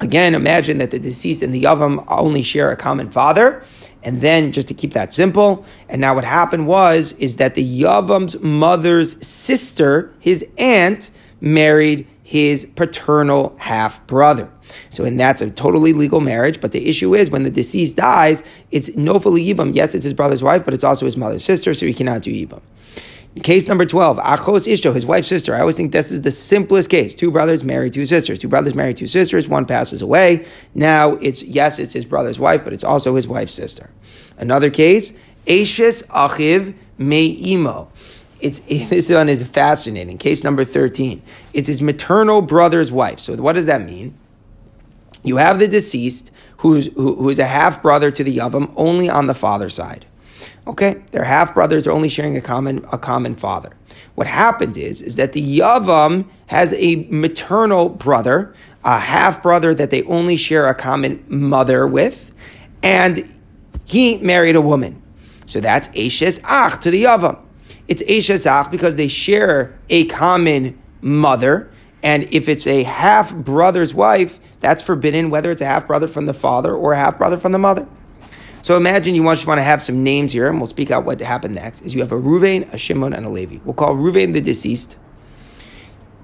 Again, 0.00 0.34
imagine 0.34 0.78
that 0.78 0.90
the 0.90 0.98
deceased 0.98 1.42
and 1.42 1.52
the 1.52 1.62
Yavam 1.62 2.04
only 2.08 2.42
share 2.42 2.70
a 2.70 2.76
common 2.76 3.10
father. 3.10 3.62
And 4.02 4.20
then, 4.20 4.52
just 4.52 4.68
to 4.68 4.74
keep 4.74 4.94
that 4.94 5.12
simple, 5.12 5.64
and 5.88 6.00
now 6.00 6.14
what 6.14 6.24
happened 6.24 6.66
was, 6.66 7.12
is 7.14 7.36
that 7.36 7.54
the 7.54 7.82
Yavam's 7.82 8.40
mother's 8.40 9.24
sister, 9.26 10.12
his 10.18 10.48
aunt, 10.58 11.10
married 11.40 12.06
his 12.22 12.64
paternal 12.76 13.56
half 13.58 14.06
brother. 14.06 14.48
So, 14.88 15.04
and 15.04 15.18
that's 15.18 15.42
a 15.42 15.50
totally 15.50 15.92
legal 15.92 16.20
marriage. 16.20 16.60
But 16.60 16.72
the 16.72 16.88
issue 16.88 17.14
is 17.14 17.28
when 17.28 17.42
the 17.42 17.50
deceased 17.50 17.96
dies, 17.96 18.44
it's 18.70 18.90
nofali 18.90 19.52
yibam. 19.52 19.74
Yes, 19.74 19.94
it's 19.94 20.04
his 20.04 20.14
brother's 20.14 20.42
wife, 20.42 20.64
but 20.64 20.72
it's 20.72 20.84
also 20.84 21.04
his 21.06 21.16
mother's 21.16 21.44
sister, 21.44 21.74
so 21.74 21.86
he 21.86 21.92
cannot 21.92 22.22
do 22.22 22.30
yibam. 22.30 22.62
Case 23.44 23.68
number 23.68 23.86
12, 23.86 24.16
Achos 24.18 24.66
Ishto, 24.66 24.92
his 24.92 25.06
wife's 25.06 25.28
sister. 25.28 25.54
I 25.54 25.60
always 25.60 25.76
think 25.76 25.92
this 25.92 26.10
is 26.10 26.22
the 26.22 26.32
simplest 26.32 26.90
case. 26.90 27.14
Two 27.14 27.30
brothers 27.30 27.62
marry 27.62 27.88
two 27.88 28.04
sisters. 28.04 28.40
Two 28.40 28.48
brothers 28.48 28.74
marry 28.74 28.92
two 28.92 29.06
sisters. 29.06 29.46
One 29.46 29.66
passes 29.66 30.02
away. 30.02 30.46
Now 30.74 31.12
it's, 31.14 31.44
yes, 31.44 31.78
it's 31.78 31.92
his 31.92 32.04
brother's 32.04 32.40
wife, 32.40 32.64
but 32.64 32.72
it's 32.72 32.82
also 32.82 33.14
his 33.14 33.28
wife's 33.28 33.54
sister. 33.54 33.90
Another 34.36 34.68
case, 34.68 35.12
Ashes 35.46 36.02
Achiv 36.08 36.74
Me'imo. 36.98 37.88
It's, 38.40 38.58
this 38.88 39.08
one 39.08 39.28
is 39.28 39.44
fascinating. 39.44 40.18
Case 40.18 40.42
number 40.42 40.64
13. 40.64 41.22
It's 41.54 41.68
his 41.68 41.80
maternal 41.80 42.42
brother's 42.42 42.90
wife. 42.90 43.20
So 43.20 43.36
what 43.36 43.52
does 43.52 43.66
that 43.66 43.82
mean? 43.82 44.18
You 45.22 45.36
have 45.36 45.60
the 45.60 45.68
deceased 45.68 46.32
who's, 46.58 46.86
who, 46.94 47.14
who 47.14 47.28
is 47.28 47.38
a 47.38 47.46
half 47.46 47.80
brother 47.80 48.10
to 48.10 48.24
the 48.24 48.38
Yavam 48.38 48.72
only 48.74 49.08
on 49.08 49.28
the 49.28 49.34
father 49.34 49.68
side. 49.68 50.06
Okay, 50.66 51.02
they're 51.12 51.24
half 51.24 51.54
brothers, 51.54 51.84
they're 51.84 51.92
only 51.92 52.08
sharing 52.08 52.36
a 52.36 52.40
common 52.40 52.84
a 52.92 52.98
common 52.98 53.34
father. 53.36 53.70
What 54.14 54.26
happened 54.26 54.76
is 54.76 55.02
is 55.02 55.16
that 55.16 55.32
the 55.32 55.58
Yavam 55.58 56.26
has 56.46 56.74
a 56.74 57.06
maternal 57.10 57.88
brother, 57.88 58.54
a 58.84 58.98
half 58.98 59.42
brother 59.42 59.74
that 59.74 59.90
they 59.90 60.02
only 60.04 60.36
share 60.36 60.66
a 60.66 60.74
common 60.74 61.24
mother 61.28 61.86
with, 61.86 62.32
and 62.82 63.28
he 63.84 64.18
married 64.18 64.56
a 64.56 64.60
woman. 64.60 65.02
So 65.46 65.60
that's 65.60 65.88
Eshes 65.90 66.40
Ach 66.44 66.80
to 66.80 66.90
the 66.90 67.04
Yavam. 67.04 67.40
It's 67.88 68.02
Eshes 68.04 68.46
Ach 68.46 68.70
because 68.70 68.96
they 68.96 69.08
share 69.08 69.78
a 69.88 70.04
common 70.06 70.78
mother, 71.00 71.70
And 72.02 72.32
if 72.32 72.48
it's 72.48 72.66
a 72.66 72.82
half 72.84 73.34
brother's 73.34 73.92
wife, 73.92 74.40
that's 74.60 74.82
forbidden 74.82 75.30
whether 75.30 75.50
it's 75.50 75.60
a 75.60 75.66
half 75.66 75.86
brother 75.86 76.06
from 76.06 76.26
the 76.26 76.32
father 76.32 76.74
or 76.74 76.92
a 76.92 76.96
half 76.96 77.18
brother 77.18 77.36
from 77.36 77.52
the 77.52 77.58
mother. 77.58 77.86
So 78.62 78.76
imagine 78.76 79.14
you 79.14 79.22
just 79.24 79.46
want 79.46 79.58
to 79.58 79.62
have 79.62 79.80
some 79.80 80.02
names 80.02 80.32
here, 80.32 80.48
and 80.48 80.58
we'll 80.58 80.66
speak 80.66 80.90
out 80.90 81.04
what 81.04 81.20
happened 81.20 81.54
next. 81.54 81.80
Is 81.82 81.94
you 81.94 82.00
have 82.00 82.12
a 82.12 82.20
Ruvain, 82.20 82.72
a 82.72 82.78
Shimon, 82.78 83.14
and 83.14 83.24
a 83.24 83.30
Levi. 83.30 83.58
We'll 83.64 83.74
call 83.74 83.94
Ruvain 83.94 84.32
the 84.32 84.40
deceased. 84.40 84.96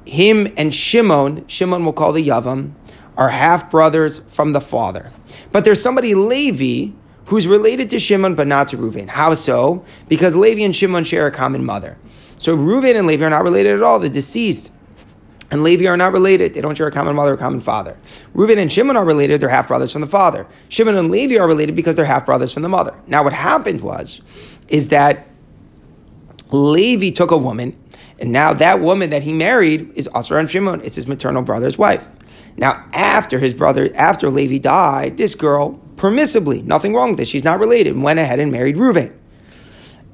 Him 0.05 0.49
and 0.57 0.75
Shimon, 0.75 1.47
Shimon 1.49 1.85
we'll 1.85 1.93
call 1.93 2.13
the 2.13 2.27
Yavam, 2.27 2.73
are 3.17 3.31
half 3.31 3.71
brothers 3.71 4.21
from 4.29 4.53
the 4.53 4.61
father. 4.61 5.11
But 5.53 5.65
there's 5.65 5.81
somebody 5.81 6.15
Levi 6.15 6.93
who's 7.27 7.49
related 7.49 7.91
to 7.91 7.99
Shimon 7.99 8.35
but 8.35 8.47
not 8.47 8.69
to 8.69 8.77
Ruvain. 8.77 9.09
How 9.09 9.35
so? 9.35 9.85
Because 10.09 10.37
Levi 10.37 10.63
and 10.63 10.77
Shimon 10.77 11.05
share 11.05 11.27
a 11.27 11.33
common 11.33 11.65
mother. 11.65 11.97
So 12.39 12.57
Ruvain 12.57 12.97
and 12.97 13.07
Levi 13.07 13.25
are 13.25 13.31
not 13.31 13.43
related 13.43 13.75
at 13.75 13.83
all. 13.83 13.99
The 13.99 14.09
deceased 14.09 14.71
and 15.51 15.63
Levi 15.63 15.87
are 15.87 15.97
not 15.97 16.13
related. 16.13 16.55
They 16.55 16.61
don't 16.61 16.77
share 16.77 16.89
a 16.89 16.93
common 16.93 17.15
mother 17.15 17.35
or 17.35 17.37
common 17.37 17.61
father. 17.61 17.97
Reuben 18.35 18.59
and 18.59 18.73
Shimon 18.73 18.97
are 18.97 19.05
related. 19.05 19.41
They're 19.41 19.49
half 19.49 19.69
brothers 19.69 19.93
from 19.93 20.01
the 20.01 20.07
father. 20.07 20.47
Shimon 20.69 20.97
and 20.97 21.11
Levi 21.11 21.37
are 21.39 21.47
related 21.47 21.77
because 21.77 21.97
they're 21.97 22.05
half 22.05 22.27
brothers 22.27 22.53
from 22.53 22.63
the 22.63 22.69
mother. 22.69 22.99
Now, 23.07 23.23
what 23.23 23.33
happened 23.33 23.81
was, 23.81 24.21
is 24.69 24.89
that 24.89 25.29
Levi 26.51 27.11
took 27.11 27.31
a 27.31 27.39
woman, 27.39 27.77
and 28.19 28.33
now 28.33 28.53
that 28.55 28.81
woman 28.81 29.11
that 29.11 29.23
he 29.23 29.33
married 29.33 29.93
is 29.95 30.09
Asar 30.15 30.39
and 30.39 30.51
Shimon. 30.51 30.81
It's 30.83 30.97
his 30.97 31.07
maternal 31.07 31.43
brother's 31.43 31.79
wife. 31.79 32.09
Now, 32.57 32.85
after 32.95 33.39
his 33.39 33.55
brother, 33.55 33.91
after 33.95 34.31
Levi 34.31 34.59
died, 34.59 35.17
this 35.19 35.35
girl, 35.35 35.81
permissibly, 35.97 36.65
nothing 36.65 36.95
wrong 36.95 37.11
with 37.11 37.21
it, 37.21 37.29
she's 37.29 37.45
not 37.45 37.61
related, 37.61 37.97
went 38.01 38.19
ahead 38.19 38.41
and 38.41 38.51
married 38.51 38.77
Reuven. 38.77 39.15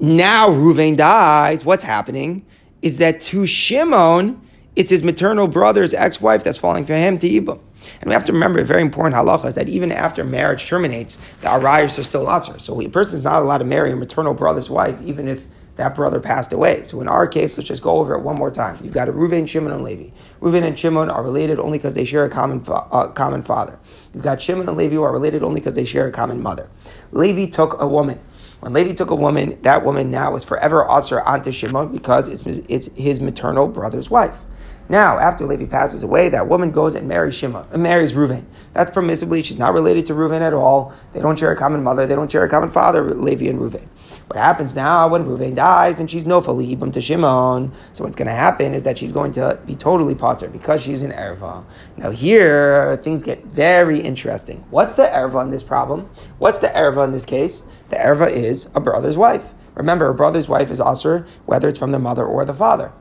Now 0.01 0.49
Reuven 0.49 0.97
dies. 0.97 1.65
What's 1.65 1.85
happening 1.85 2.45
is 2.81 2.99
that 2.99 3.21
to 3.21 3.47
Shimon, 3.47 4.41
it's 4.75 4.91
his 4.91 5.03
maternal 5.03 5.49
brother's 5.49 5.93
ex-wife 5.93 6.45
that's 6.45 6.59
falling 6.59 6.87
for 6.87 6.95
him 6.95 7.19
to 7.19 7.29
Yibam. 7.29 7.61
And 8.01 8.09
we 8.09 8.13
have 8.13 8.25
to 8.25 8.33
remember 8.33 8.61
a 8.61 8.65
very 8.65 8.83
important 8.83 9.15
halacha 9.15 9.47
is 9.47 9.55
that 9.55 9.69
even 9.69 9.93
after 9.93 10.25
marriage 10.25 10.67
terminates, 10.67 11.17
the 11.41 11.49
arayos 11.49 11.99
are 11.99 12.03
still 12.03 12.27
atzar. 12.27 12.61
So 12.61 12.81
a 12.81 12.89
person 12.89 13.19
is 13.19 13.25
not 13.25 13.43
allowed 13.43 13.59
to 13.59 13.65
marry 13.65 13.93
a 13.93 13.97
maternal 13.97 14.35
brother's 14.35 14.71
wife, 14.71 14.99
even 15.03 15.29
if 15.29 15.47
that 15.77 15.95
brother 15.95 16.21
passed 16.21 16.53
away. 16.53 16.83
So 16.85 17.01
in 17.01 17.09
our 17.09 17.27
case, 17.27 17.57
let's 17.57 17.69
just 17.69 17.83
go 17.83 17.97
over 17.97 18.15
it 18.15 18.23
one 18.23 18.37
more 18.37 18.51
time. 18.51 18.79
You've 18.83 18.93
got 18.93 19.09
a 19.09 19.13
Reuven, 19.13 19.49
Shimon, 19.49 19.73
and 19.73 19.83
Levi. 19.83 20.11
Reuven 20.41 20.65
and 20.65 20.79
Shimon 20.79 21.11
are 21.11 21.23
related 21.23 21.59
only 21.59 21.79
because 21.79 21.95
they 21.95 22.05
share 22.05 22.25
a 22.25 22.31
common, 22.31 22.63
fa- 22.63 22.87
uh, 22.91 23.09
common 23.09 23.43
father. 23.43 23.79
You've 24.15 24.23
got 24.23 24.41
Shimon 24.41 24.69
and 24.69 24.77
Levi 24.77 24.95
who 24.95 25.03
are 25.03 25.13
related 25.13 25.43
only 25.43 25.61
because 25.61 25.75
they 25.75 25.85
share 25.85 26.07
a 26.07 26.13
common 26.13 26.43
mother. 26.43 26.69
Levi 27.11 27.47
took 27.47 27.81
a 27.81 27.87
woman. 27.87 28.21
When 28.61 28.75
Levi 28.75 28.93
took 28.93 29.11
a 29.11 29.17
woman, 29.17 29.61
that 29.63 29.85
woman 29.85 30.11
now 30.11 30.37
is 30.37 30.45
forever 30.45 30.89
usher 30.89 31.21
onto 31.23 31.51
Shimon 31.51 31.91
because 31.91 32.29
it's, 32.29 32.47
it's 32.69 32.89
his 32.97 33.21
maternal 33.21 33.67
brother's 33.67 34.09
wife. 34.09 34.45
Now, 34.93 35.19
after 35.19 35.47
Levi 35.47 35.65
passes 35.65 36.03
away, 36.03 36.29
that 36.29 36.49
woman 36.49 36.71
goes 36.71 36.95
and 36.95 37.09
marries 37.09 37.35
Shimon, 37.35 37.67
uh, 37.73 37.79
marries 37.79 38.13
Reuven. 38.13 38.45
That's 38.75 38.91
permissibly. 38.91 39.43
She's 39.43 39.57
not 39.57 39.73
related 39.73 40.05
to 40.05 40.13
Reuven 40.13 40.43
at 40.43 40.53
all. 40.53 40.95
They 41.13 41.23
don't 41.23 41.39
share 41.39 41.51
a 41.51 41.57
common 41.57 41.83
mother. 41.83 42.07
They 42.07 42.15
don't 42.15 42.31
share 42.31 42.45
a 42.45 42.49
common 42.51 42.71
father, 42.71 43.03
Levi 43.03 43.47
and 43.47 43.59
Reuven. 43.59 43.89
What 44.27 44.39
happens 44.39 44.75
now 44.75 45.09
when 45.09 45.25
Reuven 45.25 45.55
dies 45.55 45.99
and 45.99 46.11
she's 46.11 46.27
no 46.27 46.43
Yibam 46.43 46.93
to 46.93 47.01
Shimon? 47.01 47.73
So 47.95 48.05
what's 48.05 48.17
going 48.17 48.29
to 48.29 48.35
happen 48.35 48.75
is 48.75 48.83
that 48.83 48.99
she's 48.99 49.13
going 49.13 49.33
to 49.33 49.59
be 49.65 49.77
totally 49.77 50.15
potter 50.15 50.49
because 50.49 50.83
she's 50.83 51.03
an 51.03 51.13
erva. 51.13 51.65
Now 51.97 52.11
here 52.11 52.99
things 52.99 53.23
get 53.23 53.47
very 53.47 53.99
interesting. 53.99 54.63
What's 54.69 54.95
the 54.97 55.05
erva 55.05 55.43
in 55.43 55.51
this 55.51 55.63
problem? 55.63 56.11
What's 56.37 56.59
the 56.59 56.69
erva 56.69 57.05
in 57.05 57.13
this 57.13 57.25
case? 57.25 57.65
The 57.89 57.97
erva 57.97 58.31
is 58.31 58.69
a 58.75 58.81
brother's 58.81 59.17
wife. 59.17 59.55
Remember, 59.75 60.09
a 60.11 60.15
brother's 60.15 60.49
wife 60.49 60.71
is 60.71 60.81
also 60.81 61.25
whether 61.47 61.67
it's 61.67 61.79
from 61.79 61.93
the 61.93 61.99
mother 61.99 62.27
or 62.27 62.45
the 62.45 62.53
father. 62.53 62.93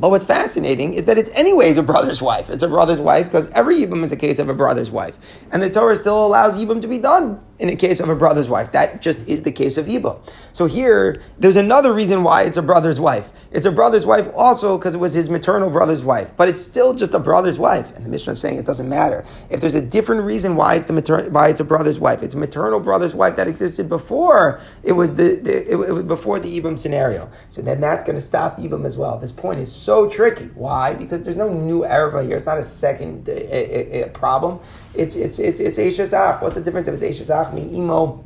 But 0.00 0.10
what's 0.10 0.24
fascinating 0.24 0.94
is 0.94 1.04
that 1.06 1.18
it's 1.18 1.30
anyways 1.36 1.76
a 1.76 1.82
brother's 1.82 2.22
wife. 2.22 2.48
It's 2.48 2.62
a 2.62 2.68
brother's 2.68 3.00
wife 3.00 3.26
because 3.26 3.50
every 3.50 3.76
Yibam 3.76 4.02
is 4.02 4.12
a 4.12 4.16
case 4.16 4.38
of 4.38 4.48
a 4.48 4.54
brother's 4.54 4.90
wife. 4.90 5.16
And 5.52 5.62
the 5.62 5.68
Torah 5.68 5.94
still 5.94 6.24
allows 6.24 6.58
Yibam 6.58 6.80
to 6.80 6.88
be 6.88 6.98
done 6.98 7.40
in 7.60 7.68
a 7.68 7.76
case 7.76 8.00
of 8.00 8.08
a 8.08 8.16
brother's 8.16 8.48
wife. 8.48 8.72
That 8.72 9.02
just 9.02 9.28
is 9.28 9.42
the 9.42 9.52
case 9.52 9.76
of 9.76 9.86
Yibam. 9.86 10.18
So 10.52 10.66
here, 10.66 11.22
there's 11.38 11.56
another 11.56 11.92
reason 11.92 12.24
why 12.24 12.42
it's 12.42 12.56
a 12.56 12.62
brother's 12.62 12.98
wife. 12.98 13.30
It's 13.52 13.66
a 13.66 13.72
brother's 13.72 14.06
wife 14.06 14.28
also 14.34 14.78
because 14.78 14.94
it 14.94 14.98
was 14.98 15.14
his 15.14 15.30
maternal 15.30 15.70
brother's 15.70 16.04
wife. 16.04 16.32
But 16.36 16.48
it's 16.48 16.62
still 16.62 16.94
just 16.94 17.14
a 17.14 17.18
brother's 17.20 17.58
wife. 17.58 17.94
And 17.94 18.04
the 18.04 18.10
Mishnah 18.10 18.32
is 18.32 18.40
saying 18.40 18.56
it 18.56 18.66
doesn't 18.66 18.88
matter. 18.88 19.24
If 19.50 19.60
there's 19.60 19.74
a 19.74 19.82
different 19.82 20.22
reason 20.22 20.56
why 20.56 20.74
it's 20.74 20.86
the 20.86 20.94
maternal, 20.94 21.30
why 21.30 21.48
it's 21.48 21.60
a 21.60 21.64
brother's 21.64 22.00
wife, 22.00 22.22
it's 22.22 22.34
a 22.34 22.38
maternal 22.38 22.80
brother's 22.80 23.14
wife 23.14 23.36
that 23.36 23.46
existed 23.46 23.88
before 23.88 24.60
it 24.82 24.92
was 24.92 25.14
the, 25.14 25.36
the 25.36 25.70
it, 25.70 25.76
was 25.76 26.02
before 26.04 26.40
the 26.40 26.60
Yibam 26.60 26.78
scenario. 26.78 27.30
So 27.48 27.62
then 27.62 27.80
that's 27.80 28.02
going 28.02 28.16
to 28.16 28.20
stop 28.20 28.58
Yibam 28.58 28.86
as 28.86 28.96
well. 28.96 29.18
This 29.18 29.32
point 29.32 29.60
is 29.60 29.70
so 29.70 29.90
so 29.90 30.08
tricky. 30.08 30.46
Why? 30.54 30.94
Because 30.94 31.22
there's 31.22 31.36
no 31.36 31.52
new 31.52 31.80
erva 31.80 32.24
here. 32.24 32.36
It's 32.36 32.46
not 32.46 32.58
a 32.58 32.62
second 32.62 33.28
a, 33.28 33.32
a, 33.32 34.02
a 34.04 34.08
problem. 34.08 34.60
It's 34.94 35.16
it's 35.16 35.38
it's 35.38 35.60
it's 35.60 35.78
Eishasach. 35.78 36.42
What's 36.42 36.56
the 36.56 36.60
difference 36.60 36.88
if 36.88 37.00
it's 37.00 37.20
Eishasach 37.20 37.54
mi 37.54 37.76
imo? 37.76 38.24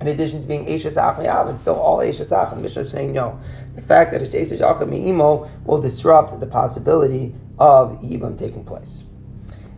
In 0.00 0.08
addition 0.08 0.40
to 0.40 0.46
being 0.46 0.66
Eishasach 0.66 1.18
mi 1.18 1.26
av, 1.26 1.48
it's 1.48 1.60
still 1.60 1.76
all 1.76 1.98
Eishasach. 1.98 2.50
And 2.50 2.58
the 2.58 2.62
Mishnah 2.62 2.82
is 2.82 2.90
saying 2.90 3.12
no. 3.12 3.38
The 3.74 3.82
fact 3.82 4.12
that 4.12 4.22
it's 4.22 4.34
Eishasach 4.34 4.86
mi 4.88 5.08
imo 5.08 5.48
will 5.64 5.80
disrupt 5.80 6.38
the 6.40 6.46
possibility 6.46 7.34
of 7.58 8.00
Yibam 8.00 8.38
taking 8.38 8.64
place. 8.64 9.04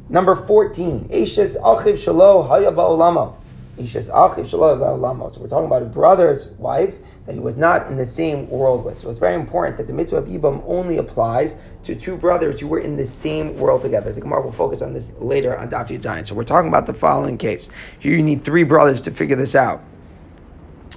Number 0.08 0.34
14, 0.34 1.08
Eishes 1.08 1.60
Achiv 1.60 1.94
Shalo 1.94 2.46
Haya 2.46 2.70
Ba'olama. 2.70 3.34
Eishes 3.76 4.10
Achiv 4.10 4.44
Shalo 4.44 4.78
Ba'olama. 4.78 5.30
So 5.30 5.40
we're 5.40 5.48
talking 5.48 5.66
about 5.66 5.82
a 5.82 5.86
brother's 5.86 6.46
wife 6.58 6.94
that 7.26 7.34
he 7.34 7.40
was 7.40 7.56
not 7.56 7.88
in 7.88 7.96
the 7.96 8.06
same 8.06 8.48
world 8.48 8.84
with. 8.84 8.98
So 8.98 9.10
it's 9.10 9.18
very 9.18 9.34
important 9.34 9.76
that 9.78 9.88
the 9.88 9.92
mitzvah 9.92 10.18
of 10.18 10.26
Yibam 10.26 10.62
only 10.66 10.98
applies 10.98 11.56
to 11.82 11.94
two 11.94 12.16
brothers 12.16 12.60
who 12.60 12.68
were 12.68 12.78
in 12.78 12.96
the 12.96 13.06
same 13.06 13.56
world 13.58 13.82
together. 13.82 14.12
The 14.12 14.20
Gemara 14.20 14.42
will 14.42 14.52
focus 14.52 14.80
on 14.80 14.94
this 14.94 15.12
later 15.18 15.58
on 15.58 15.68
Daf 15.68 15.88
Zayin. 15.88 16.26
So 16.26 16.34
we're 16.34 16.44
talking 16.44 16.68
about 16.68 16.86
the 16.86 16.94
following 16.94 17.36
case. 17.36 17.68
Here 17.98 18.16
you 18.16 18.22
need 18.22 18.44
three 18.44 18.62
brothers 18.62 19.00
to 19.02 19.10
figure 19.10 19.36
this 19.36 19.54
out. 19.54 19.82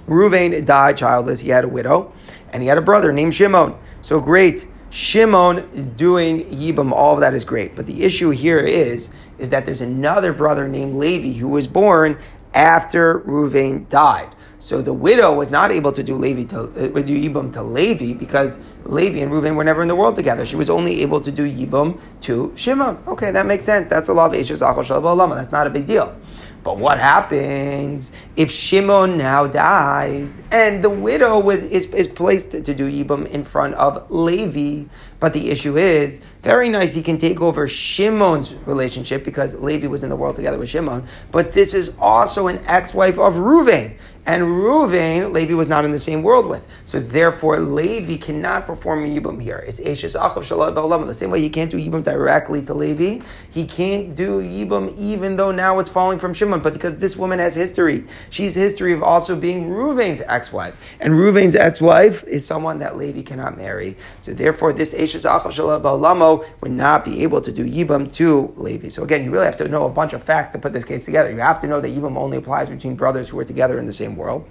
Ruvain 0.06 0.64
died 0.64 0.96
childless. 0.96 1.40
He 1.40 1.50
had 1.50 1.64
a 1.64 1.68
widow, 1.68 2.12
and 2.52 2.62
he 2.62 2.68
had 2.68 2.78
a 2.78 2.82
brother 2.82 3.12
named 3.12 3.34
Shimon. 3.34 3.76
So 4.02 4.20
great. 4.20 4.66
Shimon 4.90 5.68
is 5.72 5.88
doing 5.88 6.44
Yibam. 6.46 6.90
All 6.90 7.14
of 7.14 7.20
that 7.20 7.32
is 7.32 7.44
great. 7.44 7.76
But 7.76 7.86
the 7.86 8.02
issue 8.02 8.30
here 8.30 8.58
is, 8.58 9.10
is 9.38 9.50
that 9.50 9.64
there's 9.64 9.80
another 9.80 10.32
brother 10.32 10.66
named 10.66 10.96
Levi 10.96 11.38
who 11.38 11.48
was 11.48 11.68
born 11.68 12.18
after 12.54 13.20
Ruvain 13.20 13.88
died. 13.88 14.34
So 14.58 14.82
the 14.82 14.92
widow 14.92 15.32
was 15.32 15.50
not 15.50 15.70
able 15.70 15.90
to 15.92 16.02
do 16.02 16.14
Levi 16.14 16.44
to 16.50 16.60
uh, 16.60 17.00
do 17.00 17.18
Yibam 17.18 17.50
to 17.54 17.62
Levi 17.62 18.12
because 18.12 18.58
Levi 18.84 19.20
and 19.20 19.32
Reuven 19.32 19.56
were 19.56 19.64
never 19.64 19.80
in 19.80 19.88
the 19.88 19.96
world 19.96 20.16
together. 20.16 20.44
She 20.44 20.56
was 20.56 20.68
only 20.68 21.00
able 21.00 21.20
to 21.22 21.32
do 21.32 21.50
Yibam 21.50 21.98
to 22.22 22.52
Shimon. 22.56 23.02
Okay, 23.08 23.30
that 23.30 23.46
makes 23.46 23.64
sense. 23.64 23.88
That's 23.88 24.10
a 24.10 24.12
law 24.12 24.26
of 24.26 24.32
Eishes 24.32 24.60
Achol 24.60 25.34
That's 25.34 25.50
not 25.50 25.66
a 25.66 25.70
big 25.70 25.86
deal. 25.86 26.14
But 26.62 26.76
what 26.76 26.98
happens 26.98 28.12
if 28.36 28.50
Shimon 28.50 29.16
now 29.16 29.46
dies 29.46 30.42
and 30.52 30.84
the 30.84 30.90
widow 30.90 31.48
is, 31.50 31.86
is 31.86 32.06
placed 32.06 32.50
to 32.50 32.60
do 32.60 32.90
Yibam 32.90 33.26
in 33.26 33.44
front 33.44 33.74
of 33.74 34.10
Levi? 34.10 34.88
But 35.20 35.32
the 35.32 35.50
issue 35.50 35.76
is, 35.76 36.20
very 36.42 36.68
nice, 36.68 36.94
he 36.94 37.02
can 37.02 37.18
take 37.18 37.40
over 37.40 37.66
Shimon's 37.68 38.54
relationship 38.66 39.24
because 39.24 39.54
Levi 39.56 39.86
was 39.86 40.02
in 40.02 40.10
the 40.10 40.16
world 40.16 40.36
together 40.36 40.58
with 40.58 40.68
Shimon. 40.68 41.06
But 41.30 41.52
this 41.52 41.74
is 41.74 41.92
also 41.98 42.46
an 42.46 42.60
ex 42.66 42.94
wife 42.94 43.18
of 43.18 43.34
Reuven. 43.34 43.96
And 44.26 44.42
Reuven, 44.42 45.32
Levi 45.32 45.54
was 45.54 45.68
not 45.68 45.84
in 45.84 45.92
the 45.92 45.98
same 45.98 46.22
world 46.22 46.46
with. 46.46 46.66
So 46.84 47.00
therefore, 47.00 47.58
Levi 47.58 48.16
cannot 48.16 48.66
perform 48.66 49.04
Yibam 49.04 49.42
here. 49.42 49.64
It's 49.66 49.80
Ashes 49.80 50.14
Achav 50.14 50.44
Shalom 50.44 51.06
The 51.06 51.14
same 51.14 51.30
way 51.30 51.40
he 51.40 51.48
can't 51.48 51.70
do 51.70 51.78
Yibam 51.78 52.04
directly 52.04 52.62
to 52.62 52.74
Levi, 52.74 53.24
he 53.50 53.64
can't 53.64 54.14
do 54.14 54.42
Yibam 54.42 54.96
even 54.98 55.36
though 55.36 55.50
now 55.50 55.78
it's 55.78 55.88
falling 55.88 56.18
from 56.18 56.34
Shimon. 56.34 56.60
But 56.60 56.74
because 56.74 56.98
this 56.98 57.16
woman 57.16 57.38
has 57.38 57.54
history, 57.54 58.04
she's 58.28 58.54
history 58.54 58.92
of 58.92 59.02
also 59.02 59.34
being 59.34 59.68
Reuven's 59.70 60.20
ex-wife. 60.20 60.76
And 61.00 61.14
Reuven's 61.14 61.54
ex-wife 61.54 62.22
is 62.24 62.44
someone 62.44 62.78
that 62.80 62.98
Levi 62.98 63.22
cannot 63.22 63.56
marry. 63.56 63.96
So 64.18 64.34
therefore, 64.34 64.74
this 64.74 64.92
Ashes 64.92 65.24
Achav 65.24 65.50
Shalom 65.50 66.44
would 66.60 66.72
not 66.72 67.04
be 67.04 67.22
able 67.22 67.40
to 67.40 67.50
do 67.50 67.64
Yibam 67.64 68.12
to 68.14 68.52
Levi. 68.56 68.88
So 68.88 69.02
again, 69.02 69.24
you 69.24 69.30
really 69.30 69.46
have 69.46 69.56
to 69.56 69.68
know 69.68 69.86
a 69.86 69.90
bunch 69.90 70.12
of 70.12 70.22
facts 70.22 70.52
to 70.52 70.58
put 70.58 70.72
this 70.74 70.84
case 70.84 71.04
together. 71.06 71.30
You 71.30 71.38
have 71.38 71.58
to 71.60 71.66
know 71.66 71.80
that 71.80 71.88
Yibam 71.88 72.16
only 72.16 72.36
applies 72.36 72.68
between 72.68 72.94
brothers 72.94 73.28
who 73.28 73.38
are 73.38 73.44
together 73.44 73.78
in 73.78 73.86
the 73.86 73.92
same 73.92 74.09
world. 74.16 74.48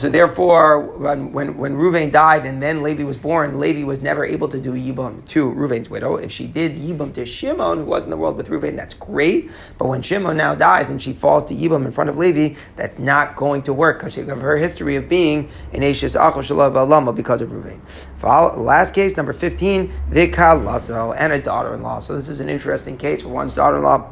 So 0.00 0.08
therefore, 0.08 0.80
when, 0.80 1.32
when, 1.32 1.58
when 1.58 1.74
Ruvain 1.74 2.10
died 2.10 2.46
and 2.46 2.62
then 2.62 2.82
Levi 2.82 3.02
was 3.02 3.18
born, 3.18 3.58
Levi 3.58 3.82
was 3.82 4.00
never 4.00 4.24
able 4.24 4.48
to 4.48 4.58
do 4.58 4.72
Yibam 4.72 5.26
to 5.28 5.50
Ruvain's 5.52 5.90
widow. 5.90 6.16
If 6.16 6.32
she 6.32 6.46
did 6.46 6.76
Yibam 6.76 7.12
to 7.14 7.26
Shimon, 7.26 7.78
who 7.78 7.84
was 7.84 8.04
in 8.04 8.10
the 8.10 8.16
world 8.16 8.38
with 8.38 8.48
Ruvain, 8.48 8.76
that's 8.76 8.94
great. 8.94 9.50
But 9.76 9.88
when 9.88 10.00
Shimon 10.00 10.38
now 10.38 10.54
dies 10.54 10.88
and 10.88 11.02
she 11.02 11.12
falls 11.12 11.44
to 11.46 11.54
Yibam 11.54 11.84
in 11.84 11.90
front 11.90 12.08
of 12.08 12.16
Levi, 12.16 12.54
that's 12.76 12.98
not 12.98 13.36
going 13.36 13.62
to 13.64 13.74
work 13.74 13.98
because 13.98 14.16
of 14.16 14.40
her 14.40 14.56
history 14.56 14.96
of 14.96 15.06
being 15.06 15.50
an 15.74 15.82
Ashes 15.82 16.14
Achel 16.14 16.36
Shalab 16.36 16.76
Alama 16.76 17.12
because 17.12 17.42
of 17.42 17.50
Ruvain. 17.50 17.80
Last 18.22 18.94
case, 18.94 19.18
number 19.18 19.34
15, 19.34 19.92
Vikal 20.10 20.64
Lasso, 20.64 21.12
and 21.12 21.32
a 21.32 21.38
daughter 21.38 21.74
in 21.74 21.82
law. 21.82 21.98
So 21.98 22.14
this 22.14 22.30
is 22.30 22.40
an 22.40 22.48
interesting 22.48 22.96
case 22.96 23.22
where 23.22 23.34
one's 23.34 23.54
daughter 23.54 23.76
in 23.76 23.82
law, 23.82 24.10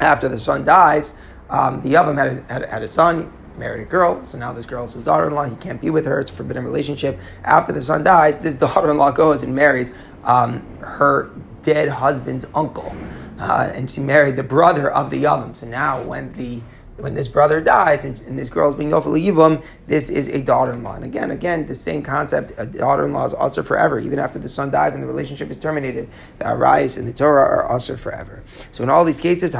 after 0.00 0.28
the 0.28 0.40
son 0.40 0.64
dies, 0.64 1.12
um, 1.52 1.82
the 1.82 1.92
Yavam 1.92 2.16
had, 2.16 2.44
had, 2.50 2.68
had, 2.68 2.82
a 2.82 2.88
son, 2.88 3.30
married 3.58 3.82
a 3.82 3.84
girl, 3.84 4.24
so 4.24 4.38
now 4.38 4.52
this 4.52 4.64
girl 4.64 4.84
is 4.84 4.94
his 4.94 5.04
daughter-in-law. 5.04 5.44
He 5.44 5.56
can't 5.56 5.80
be 5.80 5.90
with 5.90 6.06
her; 6.06 6.18
it's 6.18 6.30
a 6.30 6.34
forbidden 6.34 6.64
relationship. 6.64 7.20
After 7.44 7.72
the 7.72 7.82
son 7.82 8.02
dies, 8.02 8.38
this 8.38 8.54
daughter-in-law 8.66 9.12
goes 9.12 9.42
and 9.42 9.54
marries 9.54 9.92
um, 10.24 10.66
her 10.78 11.30
dead 11.62 11.88
husband's 11.88 12.46
uncle, 12.54 12.96
uh, 13.38 13.70
and 13.74 13.90
she 13.90 14.00
married 14.00 14.36
the 14.36 14.42
brother 14.42 14.90
of 14.90 15.10
the 15.10 15.22
Yavam. 15.22 15.54
So 15.54 15.66
now, 15.66 16.02
when 16.02 16.32
the 16.32 16.62
when 17.02 17.14
this 17.14 17.26
brother 17.26 17.60
dies 17.60 18.04
and, 18.04 18.20
and 18.20 18.38
this 18.38 18.48
girl 18.48 18.68
is 18.68 18.76
being 18.76 18.90
Nofel 18.90 19.20
Yibum, 19.20 19.62
this 19.88 20.08
is 20.08 20.28
a 20.28 20.40
daughter-in-law. 20.40 20.94
And 20.94 21.04
again, 21.04 21.32
again, 21.32 21.66
the 21.66 21.74
same 21.74 22.00
concept, 22.00 22.52
a 22.56 22.64
daughter-in-law 22.64 23.24
is 23.24 23.34
also 23.34 23.64
forever. 23.64 23.98
Even 23.98 24.20
after 24.20 24.38
the 24.38 24.48
son 24.48 24.70
dies 24.70 24.94
and 24.94 25.02
the 25.02 25.08
relationship 25.08 25.50
is 25.50 25.58
terminated, 25.58 26.08
the 26.38 26.48
arais 26.48 26.96
and 26.96 27.08
the 27.08 27.12
Torah 27.12 27.42
are 27.42 27.66
also 27.66 27.96
forever. 27.96 28.44
So 28.70 28.84
in 28.84 28.90
all 28.90 29.04
these 29.04 29.18
cases, 29.18 29.52